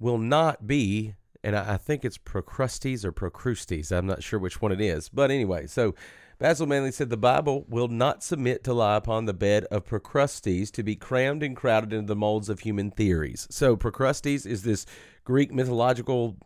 will 0.00 0.18
not 0.18 0.66
be, 0.66 1.14
and 1.44 1.56
I, 1.56 1.74
I 1.74 1.76
think 1.76 2.04
it's 2.04 2.18
Procrustes 2.18 3.04
or 3.04 3.12
Procrustes. 3.12 3.92
I'm 3.92 4.06
not 4.06 4.22
sure 4.22 4.38
which 4.38 4.60
one 4.60 4.72
it 4.72 4.80
is. 4.80 5.08
But 5.08 5.30
anyway, 5.30 5.66
so 5.66 5.94
Basil 6.38 6.66
Manley 6.66 6.92
said 6.92 7.10
the 7.10 7.16
Bible 7.16 7.66
will 7.68 7.88
not 7.88 8.22
submit 8.22 8.64
to 8.64 8.72
lie 8.72 8.96
upon 8.96 9.24
the 9.24 9.34
bed 9.34 9.64
of 9.66 9.84
Procrustes 9.84 10.70
to 10.72 10.82
be 10.82 10.96
crammed 10.96 11.42
and 11.42 11.56
crowded 11.56 11.92
into 11.92 12.06
the 12.06 12.16
molds 12.16 12.48
of 12.48 12.60
human 12.60 12.90
theories. 12.90 13.46
So 13.50 13.76
Procrustes 13.76 14.46
is 14.46 14.62
this 14.62 14.86
Greek 15.24 15.52
mythological 15.52 16.36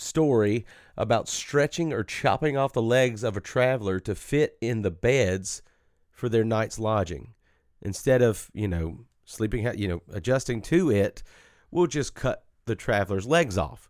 story 0.00 0.66
about 0.96 1.28
stretching 1.28 1.92
or 1.92 2.02
chopping 2.02 2.56
off 2.56 2.72
the 2.72 2.82
legs 2.82 3.22
of 3.22 3.36
a 3.36 3.40
traveler 3.40 4.00
to 4.00 4.14
fit 4.14 4.56
in 4.60 4.82
the 4.82 4.90
beds 4.90 5.62
for 6.10 6.28
their 6.28 6.44
night's 6.44 6.78
lodging. 6.78 7.34
Instead 7.80 8.22
of, 8.22 8.50
you 8.52 8.68
know, 8.68 9.00
sleeping, 9.24 9.66
you 9.78 9.88
know, 9.88 10.02
adjusting 10.12 10.60
to 10.60 10.90
it, 10.90 11.22
we'll 11.70 11.86
just 11.86 12.14
cut 12.14 12.44
the 12.66 12.76
traveler's 12.76 13.26
legs 13.26 13.56
off. 13.56 13.88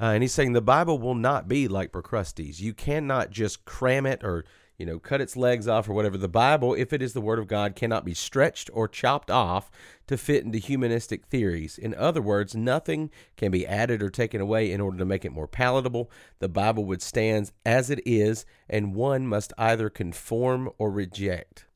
Uh, 0.00 0.06
and 0.06 0.22
he's 0.22 0.32
saying 0.32 0.52
the 0.52 0.60
Bible 0.60 0.98
will 0.98 1.14
not 1.14 1.48
be 1.48 1.68
like 1.68 1.92
Procrustes. 1.92 2.60
You 2.60 2.74
cannot 2.74 3.30
just 3.30 3.64
cram 3.64 4.06
it 4.06 4.22
or, 4.24 4.44
you 4.78 4.84
know, 4.84 4.98
cut 4.98 5.20
its 5.20 5.36
legs 5.36 5.68
off 5.68 5.88
or 5.88 5.92
whatever. 5.92 6.18
The 6.18 6.28
Bible, 6.28 6.74
if 6.74 6.92
it 6.92 7.00
is 7.00 7.12
the 7.12 7.20
Word 7.20 7.38
of 7.38 7.46
God, 7.46 7.76
cannot 7.76 8.04
be 8.04 8.14
stretched 8.14 8.70
or 8.72 8.88
chopped 8.88 9.30
off 9.30 9.70
to 10.06 10.16
fit 10.16 10.44
into 10.44 10.58
humanistic 10.58 11.26
theories. 11.26 11.78
In 11.78 11.94
other 11.94 12.20
words, 12.20 12.54
nothing 12.54 13.10
can 13.36 13.50
be 13.50 13.66
added 13.66 14.02
or 14.02 14.10
taken 14.10 14.40
away 14.40 14.70
in 14.70 14.80
order 14.80 14.98
to 14.98 15.04
make 15.04 15.24
it 15.24 15.32
more 15.32 15.46
palatable. 15.46 16.10
The 16.40 16.48
Bible 16.48 16.84
would 16.86 17.02
stand 17.02 17.52
as 17.64 17.90
it 17.90 18.00
is, 18.04 18.44
and 18.68 18.94
one 18.94 19.26
must 19.26 19.52
either 19.58 19.88
conform 19.90 20.70
or 20.78 20.90
reject. 20.90 21.66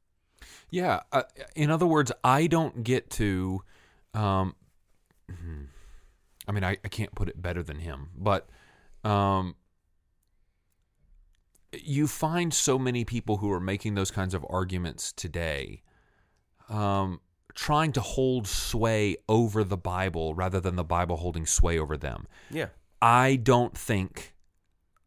Yeah. 0.71 1.01
Uh, 1.13 1.23
in 1.55 1.71
other 1.71 1.87
words, 1.87 2.13
I 2.25 2.47
don't 2.47 2.83
get 2.83 3.11
to. 3.11 3.63
Um, 4.13 4.55
I 6.49 6.53
mean, 6.53 6.65
I, 6.65 6.79
I 6.85 6.89
can't 6.89 7.15
put 7.15 7.29
it 7.29 7.41
better 7.41 7.63
than 7.63 7.79
him, 7.79 8.09
but 8.17 8.49
um, 9.05 9.55
you 11.73 12.07
find 12.07 12.53
so 12.53 12.79
many 12.79 13.05
people 13.05 13.39
who 13.39 13.51
are 13.53 13.61
making 13.61 13.95
those 13.95 14.11
kinds 14.11 14.35
of 14.35 14.45
arguments 14.49 15.13
today, 15.13 15.83
um, 16.69 17.21
trying 17.55 17.93
to 17.93 18.01
hold 18.01 18.47
sway 18.47 19.17
over 19.29 19.65
the 19.65 19.77
Bible 19.77 20.35
rather 20.35 20.61
than 20.61 20.77
the 20.77 20.85
Bible 20.85 21.17
holding 21.17 21.47
sway 21.47 21.79
over 21.79 21.97
them. 21.97 22.27
Yeah. 22.51 22.69
I 23.03 23.37
don't 23.37 23.77
think 23.77 24.35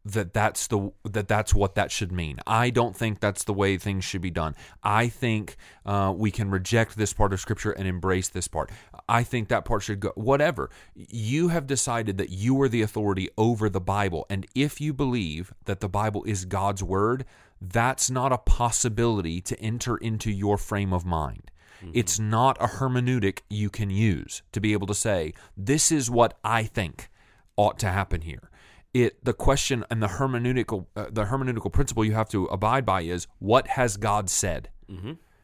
that 0.04 0.34
that's 0.34 0.68
the 0.68 0.92
that 1.04 1.28
that's 1.28 1.54
what 1.54 1.76
that 1.76 1.92
should 1.92 2.12
mean. 2.12 2.40
I 2.48 2.72
don't 2.72 2.96
think 2.96 3.20
that's 3.20 3.44
the 3.44 3.54
way 3.54 3.78
things 3.78 4.04
should 4.04 4.22
be 4.22 4.32
done. 4.32 4.56
I 4.84 5.08
think 5.10 5.58
uh, 5.86 6.14
we 6.16 6.32
can 6.32 6.50
reject 6.50 6.98
this 6.98 7.14
part 7.14 7.34
of 7.34 7.40
Scripture 7.40 7.72
and 7.72 7.88
embrace 7.88 8.30
this 8.30 8.48
part. 8.48 8.72
I 9.08 9.24
think 9.24 9.48
that 9.48 9.66
part 9.66 9.84
should 9.84 10.00
go. 10.00 10.12
Whatever 10.16 10.70
you 10.96 11.50
have 11.50 11.68
decided 11.68 12.18
that 12.18 12.30
you 12.30 12.60
are 12.62 12.70
the 12.70 12.82
authority 12.82 13.30
over 13.38 13.70
the 13.70 13.82
Bible, 13.82 14.26
and 14.30 14.46
if 14.56 14.82
you 14.82 14.94
believe 14.94 15.54
that 15.66 15.80
the 15.80 15.90
Bible 15.90 16.24
is 16.26 16.46
God's 16.46 16.84
word, 16.84 17.26
that's 17.62 18.10
not 18.10 18.32
a 18.32 18.38
possibility 18.38 19.42
to 19.42 19.60
enter 19.60 19.98
into 19.98 20.32
your 20.32 20.58
frame 20.58 20.94
of 20.94 21.06
mind. 21.06 21.52
It's 21.94 22.20
not 22.20 22.62
a 22.62 22.68
hermeneutic 22.68 23.40
you 23.50 23.70
can 23.70 23.90
use 23.90 24.44
to 24.52 24.60
be 24.62 24.74
able 24.74 24.86
to 24.88 24.94
say, 24.94 25.34
this 25.58 25.92
is 25.92 26.12
what 26.12 26.38
I 26.44 26.64
think 26.64 27.10
ought 27.58 27.80
to 27.80 27.88
happen 27.88 28.22
here. 28.22 28.50
It 28.94 29.24
the 29.24 29.34
question 29.34 29.84
and 29.90 30.04
the 30.04 30.08
hermeneutical 30.08 30.86
uh, 30.96 31.06
the 31.12 31.26
hermeneutical 31.26 31.72
principle 31.72 32.04
you 32.06 32.14
have 32.14 32.30
to 32.30 32.46
abide 32.46 32.86
by 32.86 33.02
is 33.02 33.26
what 33.40 33.68
has 33.68 33.98
God 33.98 34.30
said, 34.30 34.70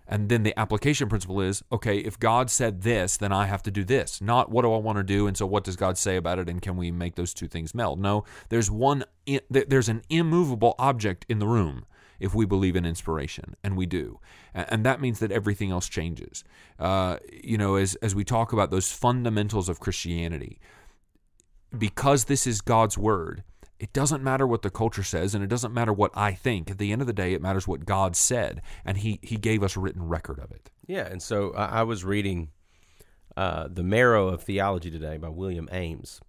and 0.08 0.30
then 0.30 0.44
the 0.44 0.58
application 0.58 1.10
principle 1.10 1.42
is 1.42 1.64
okay. 1.72 1.98
If 1.98 2.20
God 2.20 2.50
said 2.50 2.82
this, 2.82 3.18
then 3.18 3.32
I 3.32 3.46
have 3.46 3.62
to 3.64 3.72
do 3.72 3.84
this. 3.84 4.22
Not 4.22 4.50
what 4.50 4.62
do 4.62 4.74
I 4.74 4.78
want 4.78 4.98
to 4.98 5.04
do, 5.04 5.28
and 5.28 5.36
so 5.36 5.46
what 5.46 5.64
does 5.64 5.76
God 5.76 5.98
say 5.98 6.16
about 6.16 6.40
it, 6.40 6.50
and 6.50 6.62
can 6.62 6.78
we 6.78 6.92
make 6.92 7.16
those 7.16 7.34
two 7.34 7.48
things 7.48 7.76
meld? 7.76 8.00
No, 8.00 8.24
there's 8.50 8.72
one. 8.72 9.04
There's 9.50 9.90
an 9.90 10.02
immovable 10.10 10.76
object 10.80 11.26
in 11.28 11.40
the 11.40 11.48
room 11.48 11.86
if 12.20 12.34
we 12.34 12.46
believe 12.46 12.76
in 12.76 12.86
inspiration, 12.86 13.56
and 13.64 13.78
we 13.78 13.86
do, 13.86 14.20
and 14.54 14.86
that 14.86 15.02
means 15.02 15.20
that 15.20 15.32
everything 15.32 15.72
else 15.72 15.88
changes. 15.88 16.44
Uh, 16.80 17.18
you 17.32 17.58
know, 17.58 17.76
as 17.76 17.96
as 17.96 18.16
we 18.16 18.24
talk 18.24 18.54
about 18.54 18.72
those 18.72 18.92
fundamentals 18.92 19.70
of 19.70 19.80
Christianity, 19.80 20.60
because 21.78 22.26
this 22.26 22.48
is 22.48 22.62
God's 22.62 22.98
word, 22.98 23.44
it 23.80 23.94
doesn't 23.94 24.24
matter 24.24 24.48
what 24.48 24.62
the 24.62 24.70
culture 24.70 25.04
says 25.04 25.36
and 25.36 25.44
it 25.44 25.48
doesn't 25.48 25.74
matter 25.74 25.94
what 25.94 26.12
I 26.16 26.34
think. 26.34 26.72
At 26.72 26.78
the 26.78 26.92
end 26.92 27.02
of 27.02 27.08
the 27.08 27.14
day, 27.14 27.34
it 27.34 27.42
matters 27.42 27.68
what 27.68 27.86
God 27.86 28.16
said, 28.16 28.62
and 28.84 28.98
He 28.98 29.20
He 29.22 29.38
gave 29.38 29.64
us 29.64 29.76
a 29.76 29.80
written 29.80 30.08
record 30.08 30.40
of 30.40 30.52
it. 30.52 30.70
Yeah, 30.88 31.08
and 31.08 31.22
so 31.22 31.54
I, 31.54 31.84
was 31.84 32.06
reading 32.06 32.50
uh, 33.36 33.68
The 33.70 33.84
Marrow 33.84 34.30
of 34.30 34.44
Theology 34.44 34.90
today 34.90 35.18
by 35.18 35.30
William 35.30 35.68
Ames. 35.72 36.22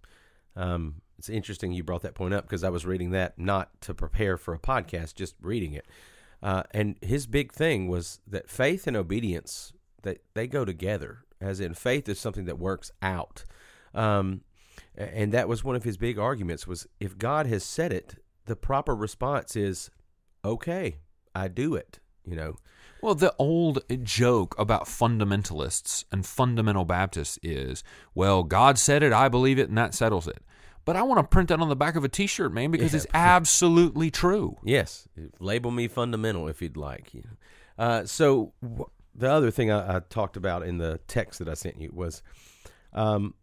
Um, 0.55 1.01
it's 1.17 1.29
interesting 1.29 1.71
you 1.71 1.83
brought 1.83 2.01
that 2.01 2.15
point 2.15 2.33
up 2.33 2.45
because 2.45 2.63
I 2.63 2.69
was 2.69 2.85
reading 2.85 3.11
that 3.11 3.39
not 3.39 3.81
to 3.81 3.93
prepare 3.93 4.37
for 4.37 4.53
a 4.53 4.59
podcast, 4.59 5.15
just 5.15 5.35
reading 5.41 5.73
it. 5.73 5.85
Uh, 6.41 6.63
and 6.71 6.97
his 7.01 7.27
big 7.27 7.51
thing 7.51 7.87
was 7.87 8.19
that 8.27 8.49
faith 8.49 8.87
and 8.87 8.95
obedience 8.95 9.73
that 10.03 10.21
they 10.33 10.47
go 10.47 10.65
together. 10.65 11.19
As 11.41 11.59
in, 11.59 11.73
faith 11.73 12.09
is 12.09 12.19
something 12.19 12.45
that 12.45 12.59
works 12.59 12.91
out. 13.01 13.45
Um, 13.93 14.41
and 14.95 15.31
that 15.33 15.47
was 15.47 15.63
one 15.63 15.75
of 15.75 15.83
his 15.83 15.97
big 15.97 16.17
arguments 16.19 16.67
was 16.67 16.87
if 16.99 17.17
God 17.17 17.45
has 17.47 17.63
said 17.63 17.91
it, 17.93 18.15
the 18.45 18.55
proper 18.55 18.95
response 18.95 19.55
is, 19.55 19.89
okay, 20.43 20.97
I 21.35 21.47
do 21.47 21.75
it. 21.75 21.99
You 22.25 22.35
know, 22.35 22.55
Well, 23.01 23.15
the 23.15 23.33
old 23.39 23.79
joke 24.03 24.53
about 24.59 24.85
fundamentalists 24.85 26.03
and 26.11 26.25
fundamental 26.25 26.85
Baptists 26.85 27.39
is, 27.41 27.83
well, 28.13 28.43
God 28.43 28.77
said 28.77 29.01
it, 29.03 29.13
I 29.13 29.29
believe 29.29 29.57
it, 29.57 29.69
and 29.69 29.77
that 29.77 29.93
settles 29.95 30.27
it. 30.27 30.37
But 30.85 30.95
I 30.95 31.01
want 31.03 31.19
to 31.19 31.27
print 31.27 31.49
that 31.49 31.59
on 31.59 31.69
the 31.69 31.75
back 31.75 31.95
of 31.95 32.03
a 32.03 32.09
T-shirt, 32.09 32.53
man, 32.53 32.71
because 32.71 32.93
Yeah. 32.93 32.97
it's 32.97 33.07
absolutely 33.13 34.11
true. 34.11 34.57
Yes, 34.63 35.07
label 35.39 35.71
me 35.71 35.87
fundamental 35.87 36.47
if 36.47 36.61
you'd 36.61 36.77
like. 36.77 37.13
You 37.13 37.21
know. 37.23 37.83
uh, 37.83 38.05
so 38.05 38.53
w- 38.61 38.89
the 39.15 39.31
other 39.31 39.49
thing 39.51 39.71
I, 39.71 39.97
I 39.97 39.99
talked 40.01 40.37
about 40.37 40.63
in 40.63 40.77
the 40.77 40.99
text 41.07 41.39
that 41.39 41.49
I 41.49 41.53
sent 41.53 41.79
you 41.81 41.89
was, 41.93 42.21
um, 42.93 43.33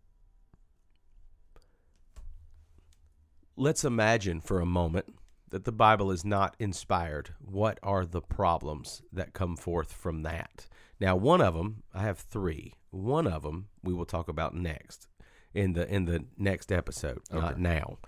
let's 3.57 3.85
imagine 3.85 4.41
for 4.41 4.61
a 4.61 4.67
moment 4.67 5.15
that 5.51 5.65
the 5.65 5.73
Bible 5.73 6.11
is 6.11 6.25
not 6.25 6.55
inspired. 6.59 7.35
What 7.41 7.79
are 7.83 8.05
the 8.05 8.21
problems 8.21 9.03
that 9.13 9.33
come 9.33 9.57
forth 9.57 9.93
from 9.93 10.23
that? 10.23 10.67
Now, 11.01 11.17
one 11.17 11.41
of 11.41 11.55
them, 11.55 11.83
I 11.95 12.03
have 12.03 12.19
three. 12.19 12.75
One 12.91 13.27
of 13.27 13.43
them 13.43 13.69
we 13.83 13.93
will 13.93 14.07
talk 14.07 14.29
about 14.29 14.55
next 14.55 15.09
in 15.55 15.75
the 15.75 15.87
in 15.93 16.07
the 16.07 16.25
next 16.39 16.73
episode, 16.73 17.21
not 17.31 17.59
now. 17.59 17.99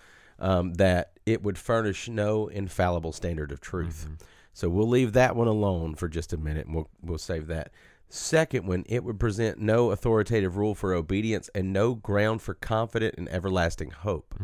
Um, 0.40 0.74
that 0.74 1.12
it 1.26 1.42
would 1.42 1.58
furnish 1.58 2.08
no 2.08 2.46
infallible 2.46 3.12
standard 3.12 3.50
of 3.52 3.60
truth. 3.60 4.08
So 4.52 4.68
we'll 4.68 4.88
leave 4.88 5.12
that 5.12 5.36
one 5.36 5.48
alone 5.48 5.94
for 5.94 6.08
just 6.08 6.32
a 6.32 6.36
minute, 6.36 6.66
and 6.66 6.74
we'll 6.74 6.88
we'll 7.02 7.18
save 7.18 7.46
that. 7.48 7.70
Second 8.08 8.66
one, 8.66 8.84
it 8.88 9.04
would 9.04 9.20
present 9.20 9.58
no 9.58 9.90
authoritative 9.90 10.56
rule 10.56 10.74
for 10.74 10.94
obedience 10.94 11.50
and 11.54 11.72
no 11.74 11.94
ground 11.94 12.40
for 12.40 12.54
confident 12.54 13.16
and 13.18 13.28
everlasting 13.28 13.90
hope. 13.90 14.34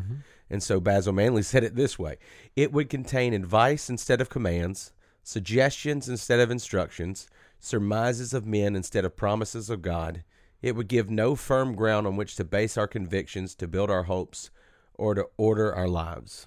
And 0.51 0.63
so 0.63 0.81
Basil 0.81 1.13
Manley 1.13 1.43
said 1.43 1.65
it 1.65 1.75
this 1.75 1.99
way 1.99 2.17
it 2.55 2.73
would 2.73 2.89
contain 2.91 3.33
advice 3.33 3.89
instead 3.89 4.21
of 4.21 4.29
commands, 4.29 4.93
suggestions 5.23 6.09
instead 6.09 6.41
of 6.41 6.51
instructions, 6.51 7.29
surmises 7.59 8.35
of 8.35 8.47
men 8.47 8.77
instead 8.77 9.05
of 9.05 9.17
promises 9.17 9.71
of 9.71 9.83
God. 9.83 10.23
It 10.63 10.77
would 10.77 10.89
give 10.89 11.11
no 11.11 11.35
firm 11.35 11.75
ground 11.75 12.07
on 12.07 12.17
which 12.17 12.37
to 12.37 12.45
base 12.45 12.79
our 12.79 12.87
convictions, 12.87 13.55
to 13.57 13.69
build 13.69 13.91
our 13.91 14.05
hopes, 14.05 14.51
or 14.95 15.15
to 15.15 15.27
order 15.37 15.75
our 15.75 15.89
lives. 15.89 16.47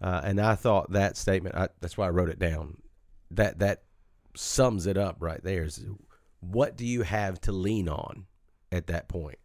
Uh, 0.00 0.20
and 0.24 0.40
I 0.40 0.56
thought 0.56 0.90
that 0.92 1.16
statement, 1.16 1.54
I, 1.54 1.68
that's 1.80 1.96
why 1.96 2.06
I 2.06 2.10
wrote 2.10 2.30
it 2.30 2.38
down. 2.38 2.78
That 3.30 3.60
that 3.60 3.82
sums 4.34 4.86
it 4.86 4.96
up 4.96 5.16
right 5.20 5.42
there. 5.42 5.64
Is 5.64 5.84
what 6.40 6.76
do 6.76 6.84
you 6.84 7.02
have 7.02 7.40
to 7.42 7.52
lean 7.52 7.88
on 7.88 8.26
at 8.72 8.88
that 8.88 9.08
point? 9.08 9.38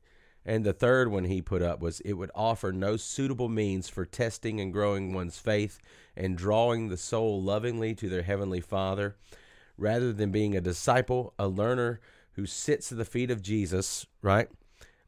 And 0.48 0.64
the 0.64 0.72
third 0.72 1.12
one 1.12 1.26
he 1.26 1.42
put 1.42 1.62
up 1.62 1.82
was 1.82 2.00
it 2.00 2.14
would 2.14 2.32
offer 2.34 2.72
no 2.72 2.96
suitable 2.96 3.50
means 3.50 3.90
for 3.90 4.06
testing 4.06 4.62
and 4.62 4.72
growing 4.72 5.14
one's 5.14 5.38
faith 5.38 5.78
and 6.16 6.38
drawing 6.38 6.88
the 6.88 6.96
soul 6.96 7.42
lovingly 7.42 7.94
to 7.96 8.08
their 8.08 8.24
heavenly 8.24 8.62
Father, 8.62 9.18
rather 9.78 10.14
than 10.14 10.32
being 10.32 10.56
a 10.56 10.62
disciple, 10.62 11.34
a 11.38 11.50
learner 11.50 12.00
who 12.32 12.46
sits 12.46 12.94
at 12.94 12.98
the 12.98 13.04
feet 13.04 13.30
of 13.30 13.42
Jesus, 13.42 14.06
right? 14.22 14.48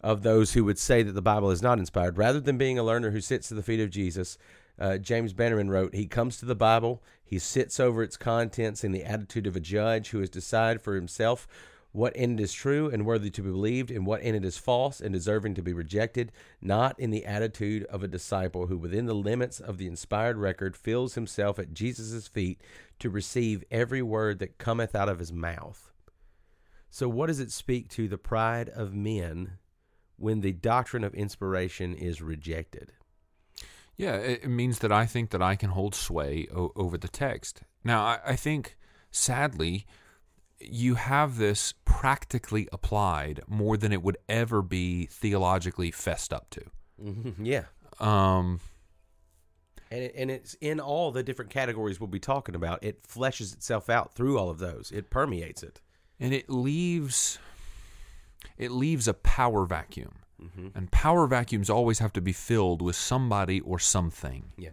Of 0.02 0.24
those 0.24 0.54
who 0.54 0.66
would 0.66 0.78
say 0.78 1.04
that 1.04 1.14
the 1.14 1.22
Bible 1.22 1.52
is 1.52 1.62
not 1.62 1.80
inspired, 1.80 2.18
rather 2.18 2.42
than 2.42 2.58
being 2.58 2.78
a 2.78 2.84
learner 2.84 3.12
who 3.12 3.22
sits 3.22 3.50
at 3.50 3.56
the 3.56 3.64
feet 3.64 3.80
of 3.80 3.90
Jesus, 3.90 4.38
uh, 4.78 4.98
James 4.98 5.32
Bannerman 5.32 5.70
wrote, 5.70 5.96
He 5.96 6.06
comes 6.06 6.38
to 6.38 6.46
the 6.46 6.56
Bible, 6.56 7.02
he 7.24 7.40
sits 7.40 7.80
over 7.80 8.04
its 8.04 8.18
contents 8.18 8.84
in 8.84 8.92
the 8.92 9.04
attitude 9.04 9.48
of 9.48 9.56
a 9.56 9.62
judge 9.62 10.10
who 10.10 10.20
has 10.20 10.30
decided 10.30 10.82
for 10.82 10.96
himself 10.96 11.48
what 11.92 12.16
in 12.16 12.38
it 12.38 12.42
is 12.42 12.54
true 12.54 12.90
and 12.90 13.06
worthy 13.06 13.30
to 13.32 13.42
be 13.42 13.50
believed, 13.50 13.90
and 13.90 14.06
what 14.06 14.22
in 14.22 14.36
it 14.36 14.46
is 14.46 14.58
false 14.58 15.02
and 15.02 15.12
deserving 15.12 15.56
to 15.56 15.62
be 15.62 15.74
rejected, 15.74 16.32
not 16.62 17.00
in 17.00 17.10
the 17.10 17.26
attitude 17.26 17.84
of 17.86 18.04
a 18.04 18.08
disciple 18.08 18.68
who, 18.68 18.78
within 18.78 19.08
the 19.08 19.16
limits 19.16 19.60
of 19.60 19.78
the 19.78 19.88
inspired 19.88 20.38
record, 20.38 20.76
fills 20.76 21.16
himself 21.16 21.58
at 21.58 21.74
Jesus' 21.74 22.28
feet 22.28 22.62
to 23.00 23.10
receive 23.10 23.64
every 23.72 24.02
word 24.02 24.40
that 24.40 24.58
cometh 24.58 24.96
out 24.96 25.10
of 25.10 25.20
his 25.20 25.34
mouth. 25.34 25.92
So, 26.92 27.10
what 27.10 27.28
does 27.28 27.40
it 27.40 27.52
speak 27.52 27.90
to 27.90 28.08
the 28.08 28.18
pride 28.18 28.70
of 28.70 28.94
men 28.94 29.58
when 30.16 30.42
the 30.42 30.54
doctrine 30.54 31.04
of 31.04 31.14
inspiration 31.14 31.94
is 31.94 32.22
rejected? 32.22 32.94
Yeah, 33.96 34.16
it 34.16 34.44
it 34.44 34.50
means 34.50 34.80
that 34.80 34.92
I 34.92 35.06
think 35.06 35.32
that 35.32 35.42
I 35.42 35.56
can 35.56 35.72
hold 35.72 35.94
sway 35.94 36.48
o- 36.56 36.72
over 36.76 36.98
the 36.98 37.08
text. 37.08 37.64
Now, 37.84 38.02
I, 38.04 38.20
I 38.28 38.36
think, 38.36 38.78
sadly, 39.12 39.86
you 40.62 40.96
have 40.96 41.38
this 41.38 41.74
practically 41.86 42.68
applied 42.72 43.42
more 43.48 43.78
than 43.78 43.92
it 43.94 44.02
would 44.04 44.18
ever 44.28 44.62
be 44.62 45.06
theologically 45.06 45.92
fessed 45.92 46.34
up 46.34 46.50
to. 46.52 46.62
yeah. 47.42 47.64
Um, 48.00 48.60
And, 49.92 50.04
it, 50.04 50.14
and 50.16 50.30
it's 50.30 50.56
in 50.62 50.80
all 50.80 51.12
the 51.12 51.24
different 51.24 51.50
categories 51.52 52.00
we'll 52.00 52.08
be 52.08 52.20
talking 52.20 52.56
about. 52.56 52.84
It 52.84 53.04
fleshes 53.04 53.54
itself 53.54 53.90
out 53.90 54.14
through 54.14 54.38
all 54.38 54.50
of 54.50 54.60
those. 54.60 54.92
It 54.92 55.10
permeates 55.10 55.64
it. 55.64 55.82
and 56.20 56.34
it 56.34 56.50
leaves 56.50 57.40
it 58.58 58.72
leaves 58.72 59.08
a 59.08 59.14
power 59.14 59.66
vacuum. 59.66 60.16
And 60.74 60.90
power 60.92 61.28
vacuums 61.28 61.70
always 61.70 62.00
have 62.00 62.14
to 62.14 62.22
be 62.22 62.32
filled 62.32 62.82
with 62.82 62.96
somebody 62.96 63.60
or 63.60 63.78
something. 63.78 64.52
Yeah. 64.58 64.70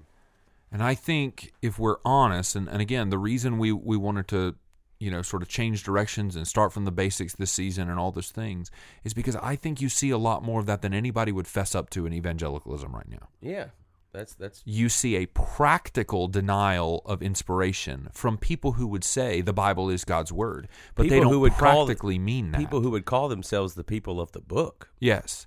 And 0.71 0.81
I 0.81 0.95
think 0.95 1.53
if 1.61 1.77
we're 1.77 1.97
honest, 2.05 2.55
and, 2.55 2.69
and 2.69 2.81
again, 2.81 3.11
the 3.11 3.19
reason 3.19 3.59
we, 3.59 3.73
we 3.73 3.97
wanted 3.97 4.29
to, 4.29 4.55
you 4.99 5.11
know, 5.11 5.23
sort 5.23 5.43
of 5.43 5.49
change 5.49 5.83
directions 5.83 6.37
and 6.37 6.47
start 6.47 6.73
from 6.73 6.85
the 6.85 6.93
basics 6.93 7.35
this 7.35 7.51
season 7.51 7.91
and 7.91 7.99
all 7.99 8.13
those 8.13 8.31
things 8.31 8.71
is 9.05 9.15
because 9.15 9.37
I 9.37 9.57
think 9.57 9.81
you 9.81 9.89
see 9.89 10.11
a 10.11 10.19
lot 10.19 10.43
more 10.43 10.61
of 10.61 10.67
that 10.67 10.83
than 10.83 10.95
anybody 10.95 11.33
would 11.33 11.47
fess 11.47 11.75
up 11.75 11.91
to 11.91 12.07
in 12.07 12.13
evangelicalism 12.13 12.95
right 12.95 13.09
now. 13.09 13.29
Yeah. 13.41 13.67
That's 14.13 14.35
that's 14.35 14.63
You 14.65 14.89
see 14.89 15.17
a 15.17 15.27
practical 15.27 16.27
denial 16.27 17.03
of 17.05 17.23
inspiration 17.23 18.09
from 18.13 18.39
people 18.39 18.73
who 18.73 18.87
would 18.87 19.05
say 19.05 19.43
the 19.43 19.53
Bible 19.53 19.91
is 19.91 20.05
God's 20.05 20.33
word, 20.33 20.69
but 20.95 21.11
they 21.11 21.21
don't 21.21 21.31
who 21.31 21.41
would 21.41 21.53
call- 21.53 21.85
practically 21.85 22.19
mean 22.19 22.53
that. 22.53 22.59
people 22.59 22.81
who 22.81 22.91
would 22.91 23.05
call 23.05 23.29
themselves 23.29 23.75
the 23.75 23.85
people 23.85 24.19
of 24.19 24.33
the 24.33 24.41
book. 24.41 24.89
Yes. 24.99 25.47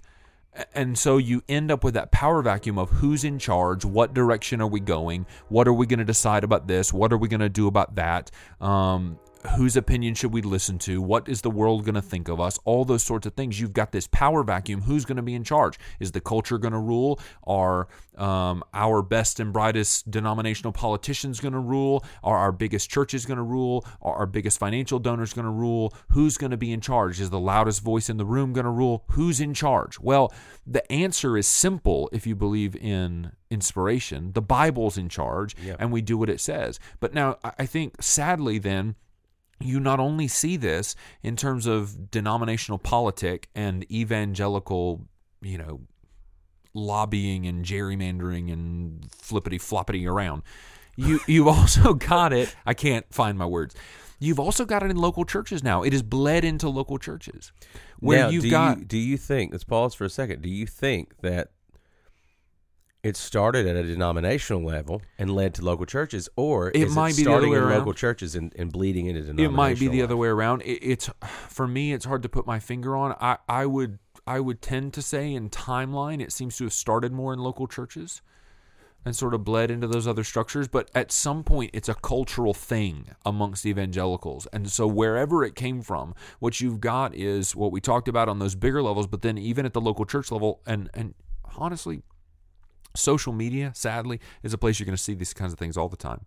And 0.74 0.98
so 0.98 1.18
you 1.18 1.44
end 1.48 1.72
up 1.72 1.84
with 1.84 1.94
that 1.94 2.12
power 2.12 2.42
vacuum 2.42 2.78
of 2.78 2.90
who's 2.90 3.24
in 3.24 3.40
charge, 3.40 3.86
what 3.86 4.14
direction 4.14 4.62
are 4.62 4.68
we 4.68 4.80
going, 4.80 5.26
what 5.48 5.68
are 5.68 5.74
we 5.74 5.86
going 5.86 6.00
to 6.00 6.06
decide 6.06 6.44
about 6.44 6.68
this, 6.68 6.92
what 6.92 7.14
are 7.14 7.18
we 7.18 7.28
going 7.28 7.40
to 7.40 7.50
do 7.50 7.68
about 7.68 7.96
that, 7.96 8.30
um, 8.60 9.20
whose 9.56 9.78
opinion 9.78 10.14
should 10.16 10.34
we 10.34 10.42
listen 10.42 10.78
to, 10.80 11.02
what 11.02 11.30
is 11.30 11.42
the 11.42 11.50
world 11.50 11.86
going 11.86 11.96
to 11.96 12.02
think 12.02 12.28
of 12.28 12.40
us, 12.40 12.60
all 12.66 12.84
those 12.84 13.04
sorts 13.04 13.26
of 13.26 13.34
things. 13.34 13.60
You've 13.60 13.74
got 13.74 13.92
this 13.92 14.08
power 14.08 14.44
vacuum. 14.44 14.82
Who's 14.82 15.06
going 15.06 15.16
to 15.16 15.22
be 15.22 15.34
in 15.34 15.44
charge? 15.44 15.80
Is 16.00 16.12
the 16.12 16.20
culture 16.20 16.58
going 16.58 16.74
to 16.74 16.80
rule? 16.80 17.20
Are 17.46 17.88
um, 18.18 18.64
our 18.74 19.02
best 19.02 19.40
and 19.40 19.54
brightest 19.54 20.12
denominational 20.12 20.74
politicians 20.74 21.40
going 21.40 21.54
to 21.54 21.60
rule? 21.60 22.04
Are 22.22 22.38
our 22.38 22.52
biggest 22.52 22.90
churches 22.90 23.26
going 23.26 23.38
to 23.38 23.44
rule? 23.44 23.86
Are 24.02 24.16
our 24.16 24.26
biggest 24.26 24.60
financial 24.60 25.00
donors 25.00 25.34
going 25.34 25.46
to 25.46 25.52
rule? 25.52 25.94
Who's 26.10 26.38
going 26.38 26.52
to 26.52 26.58
be 26.58 26.74
in 26.74 26.82
charge? 26.82 27.22
Is 27.22 27.30
the 27.30 27.40
loudest 27.40 27.82
voice 27.82 28.10
in 28.10 28.18
the 28.18 28.26
room 28.26 28.52
going 28.52 28.66
to 28.66 28.72
rule? 28.72 29.06
Who's 29.12 29.40
in 29.40 29.54
charge? 29.54 30.00
Well, 30.00 30.34
the 30.68 30.90
answer 30.92 31.38
is 31.38 31.48
simple 31.48 32.10
if 32.12 32.28
you 32.28 32.36
believe 32.36 32.76
in 32.76 33.32
inspiration. 33.50 34.34
The 34.34 34.42
Bible's 34.42 34.98
in 34.98 35.10
charge, 35.10 35.56
and 35.80 35.92
we 35.92 36.02
do 36.02 36.18
what 36.18 36.30
it 36.30 36.40
says. 36.42 36.80
But 37.00 37.14
now, 37.14 37.38
I 37.44 37.66
think 37.66 38.02
sadly, 38.02 38.60
then, 38.60 38.96
you 39.60 39.80
not 39.80 40.00
only 40.00 40.28
see 40.28 40.58
this 40.58 40.96
in 41.22 41.36
terms 41.36 41.66
of 41.66 42.12
denominational 42.12 42.80
politic 42.80 43.50
and 43.54 43.90
evangelical, 43.92 45.08
you 45.42 45.58
know, 45.58 45.82
lobbying 46.74 47.46
and 47.46 47.66
gerrymandering 47.66 48.52
and 48.52 49.12
flippity 49.12 49.58
floppity 49.58 50.10
around. 50.10 50.44
You 50.96 51.20
you've 51.28 51.48
also 51.48 51.94
got 51.94 52.34
it. 52.34 52.56
I 52.66 52.74
can't 52.74 53.06
find 53.14 53.38
my 53.38 53.46
words. 53.46 53.76
You've 54.20 54.40
also 54.40 54.66
got 54.66 54.84
it 54.84 54.92
in 54.92 54.98
local 54.98 55.24
churches 55.24 55.64
now. 55.64 55.84
It 55.84 55.94
is 55.94 56.04
bled 56.04 56.44
into 56.44 56.68
local 56.68 56.98
churches 56.98 57.54
where 58.00 58.26
now, 58.26 58.30
you've 58.30 58.44
do 58.44 58.50
got 58.50 58.80
You, 58.80 58.86
do 58.86 58.98
you 58.98 59.18
think? 59.18 59.52
Let's 59.54 59.64
pause 59.64 59.94
for 59.94 60.04
a 60.04 60.10
second. 60.10 60.42
Do 60.42 60.50
you 60.50 60.66
think 60.66 61.20
that 61.22 61.52
it 63.02 63.16
started 63.16 63.66
at 63.66 63.76
a 63.76 63.84
denominational 63.84 64.64
level 64.64 65.02
and 65.18 65.32
led 65.34 65.54
to 65.56 65.64
local 65.64 65.86
churches, 65.86 66.28
or 66.36 66.72
It 66.74 66.92
might 66.92 67.14
it 67.14 67.18
be 67.18 67.24
the 67.24 67.30
other 67.30 67.38
starting 67.40 67.50
way 67.52 67.58
in 67.58 67.64
around. 67.64 67.78
local 67.80 67.94
churches 67.94 68.36
and, 68.36 68.54
and 68.58 68.72
bleeding 68.72 69.06
into 69.06 69.22
denominational. 69.22 69.54
it 69.54 69.56
might 69.56 69.80
be 69.80 69.88
the 69.88 70.02
other 70.02 70.18
way 70.18 70.28
around. 70.28 70.62
It, 70.64 70.80
it's 70.82 71.10
for 71.48 71.68
me. 71.68 71.94
It's 71.94 72.06
hard 72.06 72.24
to 72.24 72.30
put 72.30 72.46
my 72.46 72.60
finger 72.60 72.96
on. 72.96 73.16
I 73.20 73.38
I 73.48 73.66
would 73.66 74.00
I 74.28 74.40
would 74.40 74.62
tend 74.62 74.94
to 74.96 75.02
say 75.02 75.34
in 75.34 75.50
timeline 75.50 76.22
it 76.22 76.32
seems 76.32 76.58
to 76.58 76.66
have 76.66 76.74
started 76.74 77.12
more 77.14 77.34
in 77.34 77.40
local 77.40 77.68
churches 77.68 78.22
and 79.06 79.16
sort 79.16 79.34
of 79.34 79.46
bled 79.46 79.72
into 79.72 79.88
those 79.88 80.06
other 80.06 80.26
structures. 80.26 80.68
But 80.68 80.92
at 80.94 81.10
some 81.12 81.44
point, 81.44 81.72
it's 81.74 81.88
a 81.88 81.94
cultural 81.96 82.54
thing 82.54 83.08
amongst 83.26 83.66
evangelicals. 83.66 84.46
And 84.52 84.70
so, 84.70 84.88
wherever 84.88 85.44
it 85.46 85.56
came 85.56 85.82
from, 85.82 86.14
what 86.40 86.60
you've 86.60 86.82
got 86.82 87.16
is 87.16 87.56
what 87.56 87.72
we 87.72 87.80
talked 87.80 88.10
about 88.10 88.28
on 88.28 88.40
those 88.40 88.56
bigger 88.56 88.84
levels, 88.84 89.08
but 89.08 89.22
then 89.22 89.38
even 89.38 89.66
at 89.66 89.72
the 89.74 89.80
local 89.82 90.04
church 90.06 90.32
level, 90.34 90.60
and, 90.68 90.90
and 90.94 91.14
honestly, 91.56 92.02
social 93.00 93.34
media, 93.34 93.72
sadly, 93.76 94.20
is 94.44 94.54
a 94.54 94.58
place 94.58 94.80
you're 94.80 94.86
going 94.86 94.96
to 94.98 95.02
see 95.02 95.14
these 95.16 95.34
kinds 95.34 95.54
of 95.54 95.60
things 95.60 95.78
all 95.78 95.90
the 95.90 95.98
time. 95.98 96.26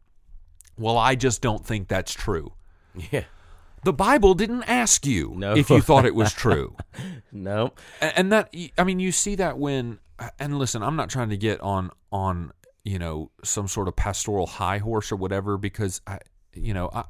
Well, 0.79 0.97
I 0.99 1.15
just 1.15 1.43
don't 1.43 1.65
think 1.65 1.89
that's 1.89 2.13
true. 2.13 2.53
Yeah. 3.11 3.25
The 3.85 3.93
Bible 3.93 4.35
didn't 4.35 4.63
ask 4.65 5.05
you 5.07 5.33
No. 5.37 5.55
if 5.57 5.69
you 5.71 5.81
thought 5.81 6.05
it 6.07 6.15
was 6.15 6.33
true. 6.45 6.77
No. 7.33 7.73
And 8.01 8.31
that 8.33 8.55
i 8.79 8.85
mean 8.85 9.01
you 9.01 9.11
see 9.13 9.35
that 9.37 9.59
when 9.59 9.99
and 10.39 10.59
listen 10.59 10.83
i'm 10.85 10.95
not 10.95 11.11
trying 11.11 11.31
to 11.31 11.37
get 11.37 11.61
on 11.63 11.91
on 12.13 12.53
you 12.85 12.99
know 12.99 13.31
some 13.43 13.67
sort 13.67 13.89
of 13.89 13.97
pastoral 13.97 14.47
high 14.47 14.79
horse 14.79 15.11
or 15.11 15.17
whatever 15.17 15.59
because 15.59 16.01
i 16.07 16.19
you 16.55 16.73
know 16.75 16.91
i 16.93 17.03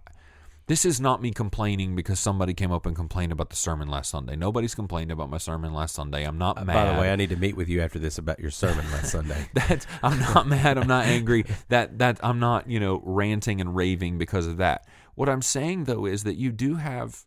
this 0.67 0.85
is 0.85 1.01
not 1.01 1.21
me 1.21 1.33
complaining 1.33 1.97
because 1.97 2.21
somebody 2.21 2.55
came 2.55 2.71
up 2.71 2.87
and 2.87 2.95
complained 2.95 3.33
about 3.33 3.51
the 3.51 3.57
sermon 3.57 3.89
last 3.89 4.11
Sunday. 4.11 4.37
Nobody's 4.37 4.75
complained 4.75 5.11
about 5.11 5.29
my 5.29 5.39
sermon 5.39 5.73
last 5.75 5.95
Sunday. 5.95 6.25
I'm 6.25 6.39
not 6.39 6.57
mad. 6.65 6.75
By 6.75 6.93
the 6.93 7.01
way, 7.01 7.11
I 7.11 7.17
need 7.17 7.31
to 7.31 7.37
meet 7.37 7.57
with 7.57 7.69
you 7.69 7.81
after 7.81 7.99
this 7.99 8.19
about 8.19 8.39
your 8.39 8.51
sermon 8.51 8.89
last 8.93 9.11
Sunday. 9.11 9.49
That's 9.55 9.87
I'm 10.03 10.19
not 10.21 10.47
mad. 10.47 10.79
I'm 10.79 10.87
not 10.87 11.07
angry. 11.07 11.45
That 11.69 11.99
that 11.99 12.21
I'm 12.23 12.39
not 12.39 12.71
you 12.71 12.79
know 12.79 13.03
ranting 13.05 13.61
and 13.61 13.75
raving 13.75 14.19
because 14.19 14.47
of 14.47 14.59
that. 14.59 14.87
What 15.15 15.29
I'm 15.29 15.43
saying 15.43 15.85
though 15.85 16.07
is 16.07 16.25
that 16.25 16.37
you 16.37 16.53
do 16.53 16.77
have 16.77 17.25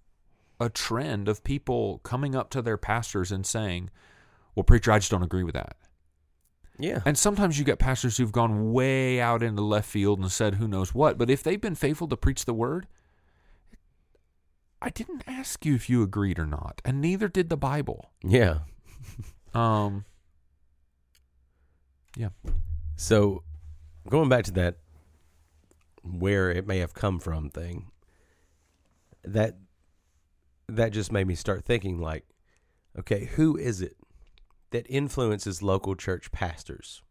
a 0.59 0.69
trend 0.69 1.27
of 1.27 1.43
people 1.43 1.99
coming 1.99 2.35
up 2.35 2.49
to 2.51 2.61
their 2.61 2.77
pastors 2.77 3.31
and 3.31 3.45
saying, 3.45 3.89
"Well, 4.55 4.63
preacher, 4.63 4.91
I 4.91 4.99
just 4.99 5.11
don't 5.11 5.23
agree 5.23 5.43
with 5.43 5.55
that." 5.55 5.75
Yeah. 6.77 7.01
And 7.05 7.17
sometimes 7.17 7.57
you 7.57 7.65
get 7.65 7.79
pastors 7.79 8.17
who've 8.17 8.31
gone 8.31 8.73
way 8.73 9.21
out 9.21 9.43
into 9.43 9.61
left 9.61 9.89
field 9.89 10.19
and 10.19 10.31
said 10.31 10.55
who 10.55 10.67
knows 10.67 10.93
what. 10.93 11.17
But 11.17 11.29
if 11.29 11.43
they've 11.43 11.59
been 11.59 11.75
faithful 11.75 12.07
to 12.09 12.17
preach 12.17 12.45
the 12.45 12.53
word, 12.53 12.87
I 14.85 14.91
didn't 14.91 15.23
ask 15.25 15.65
you 15.65 15.73
if 15.73 15.89
you 15.89 16.03
agreed 16.03 16.37
or 16.37 16.45
not, 16.45 16.79
and 16.85 17.01
neither 17.01 17.27
did 17.27 17.49
the 17.49 17.57
Bible. 17.57 18.11
Yeah. 18.23 18.59
Um, 19.55 20.05
So, 22.97 23.41
going 24.09 24.29
back 24.29 24.43
to 24.45 24.51
that, 24.51 24.77
where 26.03 26.51
it 26.51 26.67
may 26.67 26.79
have 26.79 26.93
come 26.93 27.19
from 27.19 27.49
thing, 27.49 27.91
that 29.23 29.57
that 30.67 30.91
just 30.91 31.11
made 31.11 31.25
me 31.25 31.35
start 31.35 31.65
thinking 31.65 31.99
like, 31.99 32.25
okay, 32.97 33.25
who 33.35 33.57
is 33.57 33.81
it 33.81 33.97
that 34.69 34.85
influences 34.89 35.63
local 35.63 35.95
church 35.95 36.31
pastors? 36.31 37.01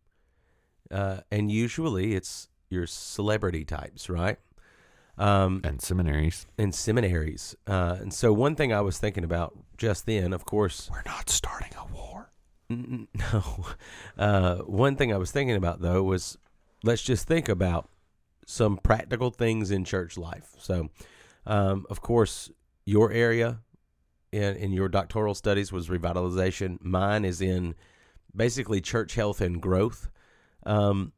Uh, 0.91 1.21
and 1.31 1.51
usually 1.51 2.15
it's 2.15 2.49
your 2.69 2.87
celebrity 2.87 3.65
types, 3.65 4.09
right? 4.09 4.39
Um, 5.17 5.61
and 5.65 5.81
seminaries. 5.81 6.47
and 6.59 6.75
seminaries. 6.75 7.55
Uh, 7.67 7.97
and 8.01 8.13
so 8.13 8.33
one 8.33 8.57
thing 8.57 8.73
I 8.73 8.81
was 8.81 8.99
thinking 8.99 9.23
about 9.25 9.57
just 9.77 10.07
then, 10.07 10.33
of 10.33 10.45
course, 10.45 10.89
We're 10.91 11.03
not 11.07 11.31
starting 11.31 11.71
a 11.79 11.93
war. 11.93 12.33
N- 12.71 13.09
No. 13.33 13.67
Uh, 14.19 14.57
one 14.59 14.97
thing 14.97 15.13
I 15.13 15.17
was 15.19 15.31
thinking 15.31 15.57
about 15.57 15.81
though 15.81 16.03
was 16.03 16.37
let's 16.83 17.03
just 17.03 17.27
think 17.29 17.49
about 17.49 17.89
some 18.47 18.77
practical 18.77 19.31
things 19.31 19.71
in 19.71 19.85
church 19.85 20.19
life. 20.19 20.51
So, 20.59 20.89
um, 21.47 21.87
of 21.89 22.01
course, 22.01 22.51
your 22.85 23.13
area 23.13 23.61
in, 24.33 24.57
in 24.57 24.73
your 24.73 24.89
doctoral 24.89 25.35
studies 25.35 25.73
was 25.73 25.89
revitalization. 25.89 26.79
Mine 26.83 27.25
is 27.25 27.41
in 27.41 27.75
basically 28.35 28.81
church 28.81 29.15
health 29.15 29.41
and 29.41 29.63
growth. 29.63 30.11
Um, 30.67 31.13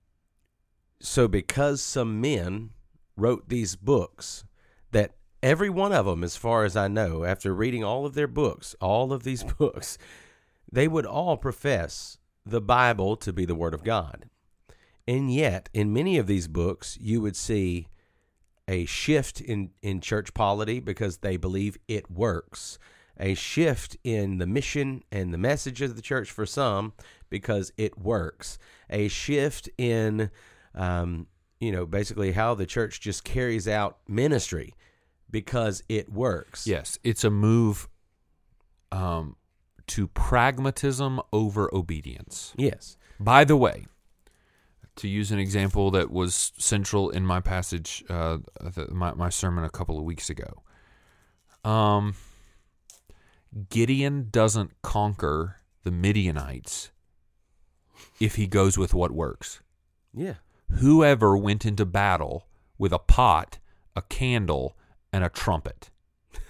so, 1.00 1.26
because 1.28 1.80
some 1.82 2.20
men 2.20 2.70
wrote 3.16 3.48
these 3.48 3.76
books 3.76 4.44
that 4.92 5.12
every 5.42 5.70
one 5.70 5.92
of 5.92 6.06
them, 6.06 6.22
as 6.24 6.36
far 6.36 6.64
as 6.64 6.76
I 6.76 6.88
know, 6.88 7.24
after 7.24 7.54
reading 7.54 7.84
all 7.84 8.06
of 8.06 8.14
their 8.14 8.26
books, 8.26 8.74
all 8.80 9.12
of 9.12 9.22
these 9.22 9.44
books, 9.58 9.98
they 10.70 10.88
would 10.88 11.06
all 11.06 11.36
profess 11.36 12.18
the 12.44 12.60
Bible 12.60 13.16
to 13.16 13.32
be 13.32 13.44
the 13.44 13.54
Word 13.54 13.74
of 13.74 13.84
God. 13.84 14.28
And 15.08 15.32
yet, 15.32 15.68
in 15.72 15.92
many 15.92 16.18
of 16.18 16.26
these 16.26 16.48
books, 16.48 16.98
you 17.00 17.20
would 17.20 17.36
see 17.36 17.88
a 18.68 18.84
shift 18.84 19.40
in, 19.40 19.70
in 19.82 20.00
church 20.00 20.34
polity 20.34 20.80
because 20.80 21.18
they 21.18 21.36
believe 21.36 21.78
it 21.86 22.10
works, 22.10 22.78
a 23.18 23.34
shift 23.34 23.96
in 24.02 24.38
the 24.38 24.46
mission 24.46 25.02
and 25.12 25.32
the 25.32 25.38
message 25.38 25.80
of 25.80 25.94
the 25.94 26.02
church 26.02 26.30
for 26.30 26.44
some 26.44 26.92
because 27.30 27.72
it 27.76 27.98
works, 27.98 28.58
a 28.90 29.08
shift 29.08 29.68
in, 29.78 30.30
um, 30.74 31.26
you 31.60 31.72
know, 31.72 31.86
basically 31.86 32.32
how 32.32 32.54
the 32.54 32.66
church 32.66 33.00
just 33.00 33.24
carries 33.24 33.66
out 33.66 33.98
ministry 34.08 34.74
because 35.30 35.82
it 35.88 36.12
works. 36.12 36.66
Yes, 36.66 36.98
it's 37.02 37.24
a 37.24 37.30
move 37.30 37.88
um, 38.92 39.36
to 39.88 40.08
pragmatism 40.08 41.20
over 41.32 41.72
obedience. 41.74 42.52
Yes. 42.56 42.96
By 43.18 43.44
the 43.44 43.56
way, 43.56 43.86
to 44.96 45.08
use 45.08 45.30
an 45.32 45.38
example 45.38 45.90
that 45.92 46.10
was 46.10 46.52
central 46.58 47.10
in 47.10 47.24
my 47.24 47.40
passage, 47.40 48.04
uh, 48.08 48.38
the, 48.60 48.88
my, 48.90 49.14
my 49.14 49.28
sermon 49.28 49.64
a 49.64 49.70
couple 49.70 49.98
of 49.98 50.04
weeks 50.04 50.30
ago, 50.30 50.62
um, 51.64 52.14
Gideon 53.70 54.28
doesn't 54.30 54.82
conquer 54.82 55.56
the 55.84 55.90
Midianites 55.90 56.90
if 58.20 58.36
he 58.36 58.46
goes 58.46 58.76
with 58.76 58.92
what 58.94 59.12
works. 59.12 59.60
Yeah. 60.14 60.34
Whoever 60.80 61.36
went 61.36 61.64
into 61.64 61.86
battle 61.86 62.46
with 62.78 62.92
a 62.92 62.98
pot, 62.98 63.58
a 63.94 64.02
candle, 64.02 64.76
and 65.12 65.24
a 65.24 65.28
trumpet. 65.28 65.90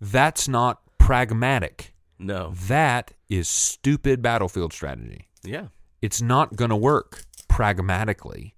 That's 0.00 0.48
not 0.48 0.80
pragmatic. 0.98 1.94
No. 2.18 2.52
That 2.68 3.12
is 3.28 3.48
stupid 3.48 4.22
battlefield 4.22 4.72
strategy. 4.72 5.28
Yeah. 5.42 5.68
It's 6.02 6.20
not 6.20 6.56
going 6.56 6.70
to 6.70 6.76
work 6.76 7.22
pragmatically. 7.48 8.54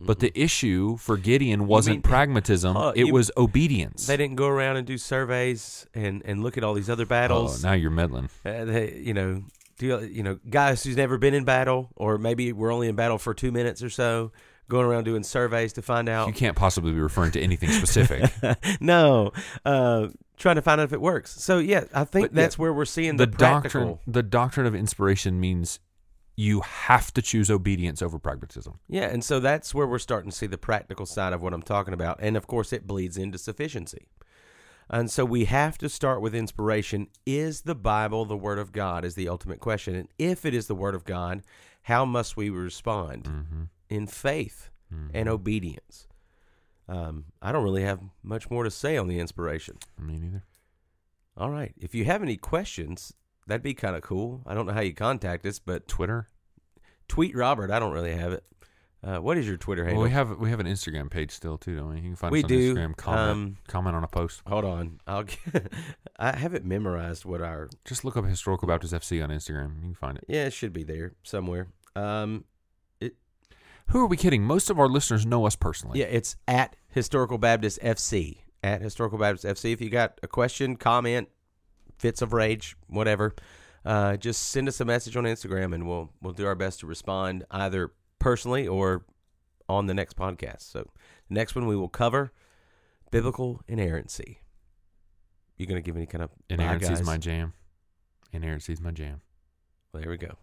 But 0.00 0.20
the 0.20 0.30
issue 0.40 0.96
for 0.96 1.16
Gideon 1.16 1.66
wasn't 1.66 1.96
mean- 1.96 2.02
pragmatism, 2.02 2.76
Uh, 2.76 2.90
it 2.94 3.06
you- 3.06 3.12
was 3.12 3.32
obedience. 3.36 4.06
They 4.06 4.16
didn't 4.16 4.36
go 4.36 4.46
around 4.46 4.76
and 4.76 4.86
do 4.86 4.96
surveys 4.96 5.86
and, 5.92 6.22
and 6.24 6.40
look 6.44 6.56
at 6.56 6.62
all 6.62 6.74
these 6.74 6.88
other 6.88 7.04
battles. 7.06 7.64
oh, 7.64 7.68
now 7.68 7.74
you're 7.74 7.90
meddling. 7.90 8.28
Uh, 8.46 8.64
they, 8.64 8.94
you 8.94 9.12
know, 9.12 9.42
you 9.86 10.22
know 10.22 10.38
guys 10.48 10.82
who's 10.84 10.96
never 10.96 11.18
been 11.18 11.34
in 11.34 11.44
battle, 11.44 11.90
or 11.96 12.18
maybe 12.18 12.52
we're 12.52 12.72
only 12.72 12.88
in 12.88 12.96
battle 12.96 13.18
for 13.18 13.34
two 13.34 13.52
minutes 13.52 13.82
or 13.82 13.90
so, 13.90 14.32
going 14.68 14.86
around 14.86 15.04
doing 15.04 15.22
surveys 15.22 15.72
to 15.74 15.82
find 15.82 16.08
out. 16.08 16.26
You 16.28 16.34
can't 16.34 16.56
possibly 16.56 16.92
be 16.92 17.00
referring 17.00 17.32
to 17.32 17.40
anything 17.40 17.70
specific. 17.70 18.30
no, 18.80 19.32
uh, 19.64 20.08
trying 20.36 20.56
to 20.56 20.62
find 20.62 20.80
out 20.80 20.84
if 20.84 20.92
it 20.92 21.00
works. 21.00 21.40
So 21.42 21.58
yeah, 21.58 21.84
I 21.94 22.04
think 22.04 22.30
But, 22.30 22.36
yeah, 22.36 22.42
that's 22.42 22.58
where 22.58 22.72
we're 22.72 22.84
seeing 22.84 23.16
the, 23.16 23.26
the 23.26 23.36
practical. 23.36 23.80
doctrine 23.80 23.98
the 24.06 24.22
doctrine 24.22 24.66
of 24.66 24.74
inspiration 24.74 25.40
means 25.40 25.80
you 26.36 26.60
have 26.60 27.12
to 27.14 27.20
choose 27.20 27.50
obedience 27.50 28.00
over 28.00 28.16
pragmatism. 28.18 28.78
Yeah, 28.88 29.06
and 29.08 29.24
so 29.24 29.40
that's 29.40 29.74
where 29.74 29.88
we're 29.88 29.98
starting 29.98 30.30
to 30.30 30.36
see 30.36 30.46
the 30.46 30.56
practical 30.58 31.04
side 31.04 31.32
of 31.32 31.42
what 31.42 31.52
I'm 31.52 31.62
talking 31.62 31.92
about. 31.92 32.18
And 32.20 32.36
of 32.36 32.46
course, 32.46 32.72
it 32.72 32.86
bleeds 32.86 33.16
into 33.16 33.38
sufficiency. 33.38 34.06
And 34.90 35.10
so 35.10 35.24
we 35.24 35.44
have 35.44 35.76
to 35.78 35.88
start 35.88 36.20
with 36.20 36.34
inspiration. 36.34 37.08
Is 37.26 37.62
the 37.62 37.74
Bible 37.74 38.24
the 38.24 38.36
Word 38.36 38.58
of 38.58 38.72
God? 38.72 39.04
Is 39.04 39.14
the 39.14 39.28
ultimate 39.28 39.60
question. 39.60 39.94
And 39.94 40.08
if 40.18 40.44
it 40.46 40.54
is 40.54 40.66
the 40.66 40.74
Word 40.74 40.94
of 40.94 41.04
God, 41.04 41.42
how 41.82 42.04
must 42.04 42.36
we 42.36 42.50
respond? 42.50 43.24
Mm-hmm. 43.24 43.62
In 43.90 44.06
faith 44.06 44.70
and 45.12 45.28
obedience. 45.28 46.08
Um, 46.88 47.26
I 47.42 47.52
don't 47.52 47.64
really 47.64 47.82
have 47.82 48.00
much 48.22 48.50
more 48.50 48.64
to 48.64 48.70
say 48.70 48.96
on 48.96 49.08
the 49.08 49.18
inspiration. 49.18 49.76
Me 49.98 50.18
neither. 50.18 50.44
All 51.36 51.50
right. 51.50 51.74
If 51.76 51.94
you 51.94 52.04
have 52.06 52.22
any 52.22 52.36
questions, 52.36 53.12
that'd 53.46 53.62
be 53.62 53.74
kind 53.74 53.94
of 53.94 54.02
cool. 54.02 54.42
I 54.46 54.54
don't 54.54 54.66
know 54.66 54.72
how 54.72 54.80
you 54.80 54.94
contact 54.94 55.44
us, 55.44 55.58
but 55.58 55.86
Twitter. 55.86 56.28
tweet 57.06 57.36
Robert. 57.36 57.70
I 57.70 57.78
don't 57.78 57.92
really 57.92 58.14
have 58.14 58.32
it. 58.32 58.44
Uh, 59.04 59.18
what 59.18 59.38
is 59.38 59.46
your 59.46 59.56
Twitter 59.56 59.82
Well, 59.84 59.90
handle? 59.90 60.02
we 60.04 60.10
have 60.10 60.38
we 60.38 60.50
have 60.50 60.58
an 60.60 60.66
Instagram 60.66 61.08
page 61.08 61.30
still 61.30 61.56
too, 61.56 61.76
don't 61.76 61.90
we? 61.90 61.96
You 61.96 62.02
can 62.02 62.16
find 62.16 62.32
We 62.32 62.40
us 62.40 62.44
on 62.44 62.48
do, 62.48 62.74
Instagram. 62.74 62.96
Comment 62.96 63.30
um, 63.30 63.56
comment 63.68 63.94
on 63.96 64.02
a 64.02 64.08
post. 64.08 64.42
Hold 64.46 64.64
on, 64.64 65.00
I'll. 65.06 65.22
Get, 65.22 65.72
I 66.18 66.36
haven't 66.36 66.64
memorized 66.64 67.24
what 67.24 67.40
our. 67.40 67.68
Just 67.84 68.04
look 68.04 68.16
up 68.16 68.24
Historical 68.24 68.66
Baptist 68.66 68.92
FC 68.92 69.22
on 69.22 69.30
Instagram. 69.30 69.76
You 69.76 69.82
can 69.82 69.94
find 69.94 70.18
it. 70.18 70.24
Yeah, 70.28 70.44
it 70.46 70.52
should 70.52 70.72
be 70.72 70.82
there 70.82 71.12
somewhere. 71.22 71.68
Um, 71.94 72.44
Who 73.88 74.00
are 74.00 74.06
we 74.06 74.16
kidding? 74.16 74.42
Most 74.42 74.68
of 74.68 74.78
our 74.78 74.88
listeners 74.88 75.24
know 75.24 75.46
us 75.46 75.56
personally. 75.56 76.00
yeah, 76.00 76.06
it's 76.06 76.36
at 76.46 76.76
Historical 76.88 77.38
Baptist 77.38 77.80
FC. 77.80 78.38
At 78.62 78.82
Historical 78.82 79.18
Baptist 79.18 79.44
FC. 79.44 79.72
If 79.72 79.80
you 79.80 79.88
got 79.90 80.18
a 80.24 80.28
question, 80.28 80.76
comment, 80.76 81.28
fits 81.98 82.20
of 82.20 82.32
rage, 82.32 82.76
whatever, 82.88 83.34
uh, 83.84 84.16
just 84.16 84.48
send 84.50 84.66
us 84.68 84.80
a 84.80 84.84
message 84.84 85.16
on 85.16 85.22
Instagram, 85.24 85.72
and 85.72 85.86
we'll 85.86 86.10
we'll 86.20 86.32
do 86.32 86.44
our 86.46 86.56
best 86.56 86.80
to 86.80 86.86
respond 86.88 87.44
either 87.52 87.92
personally 88.18 88.66
or 88.66 89.04
on 89.68 89.86
the 89.86 89.94
next 89.94 90.16
podcast. 90.16 90.62
So, 90.62 90.90
the 91.28 91.34
next 91.34 91.54
one 91.54 91.66
we 91.66 91.76
will 91.76 91.88
cover 91.88 92.32
biblical 93.10 93.62
inerrancy. 93.68 94.40
You 95.56 95.66
gonna 95.66 95.80
give 95.82 95.96
any 95.96 96.06
kind 96.06 96.22
of 96.22 96.30
Inerrancy 96.48 96.92
is 96.92 97.04
my 97.04 97.16
jam. 97.16 97.52
Inerrancy 98.32 98.72
is 98.72 98.80
my 98.80 98.92
jam. 98.92 99.20
Well, 99.92 100.02
there 100.02 100.10
we 100.10 100.16
go. 100.16 100.36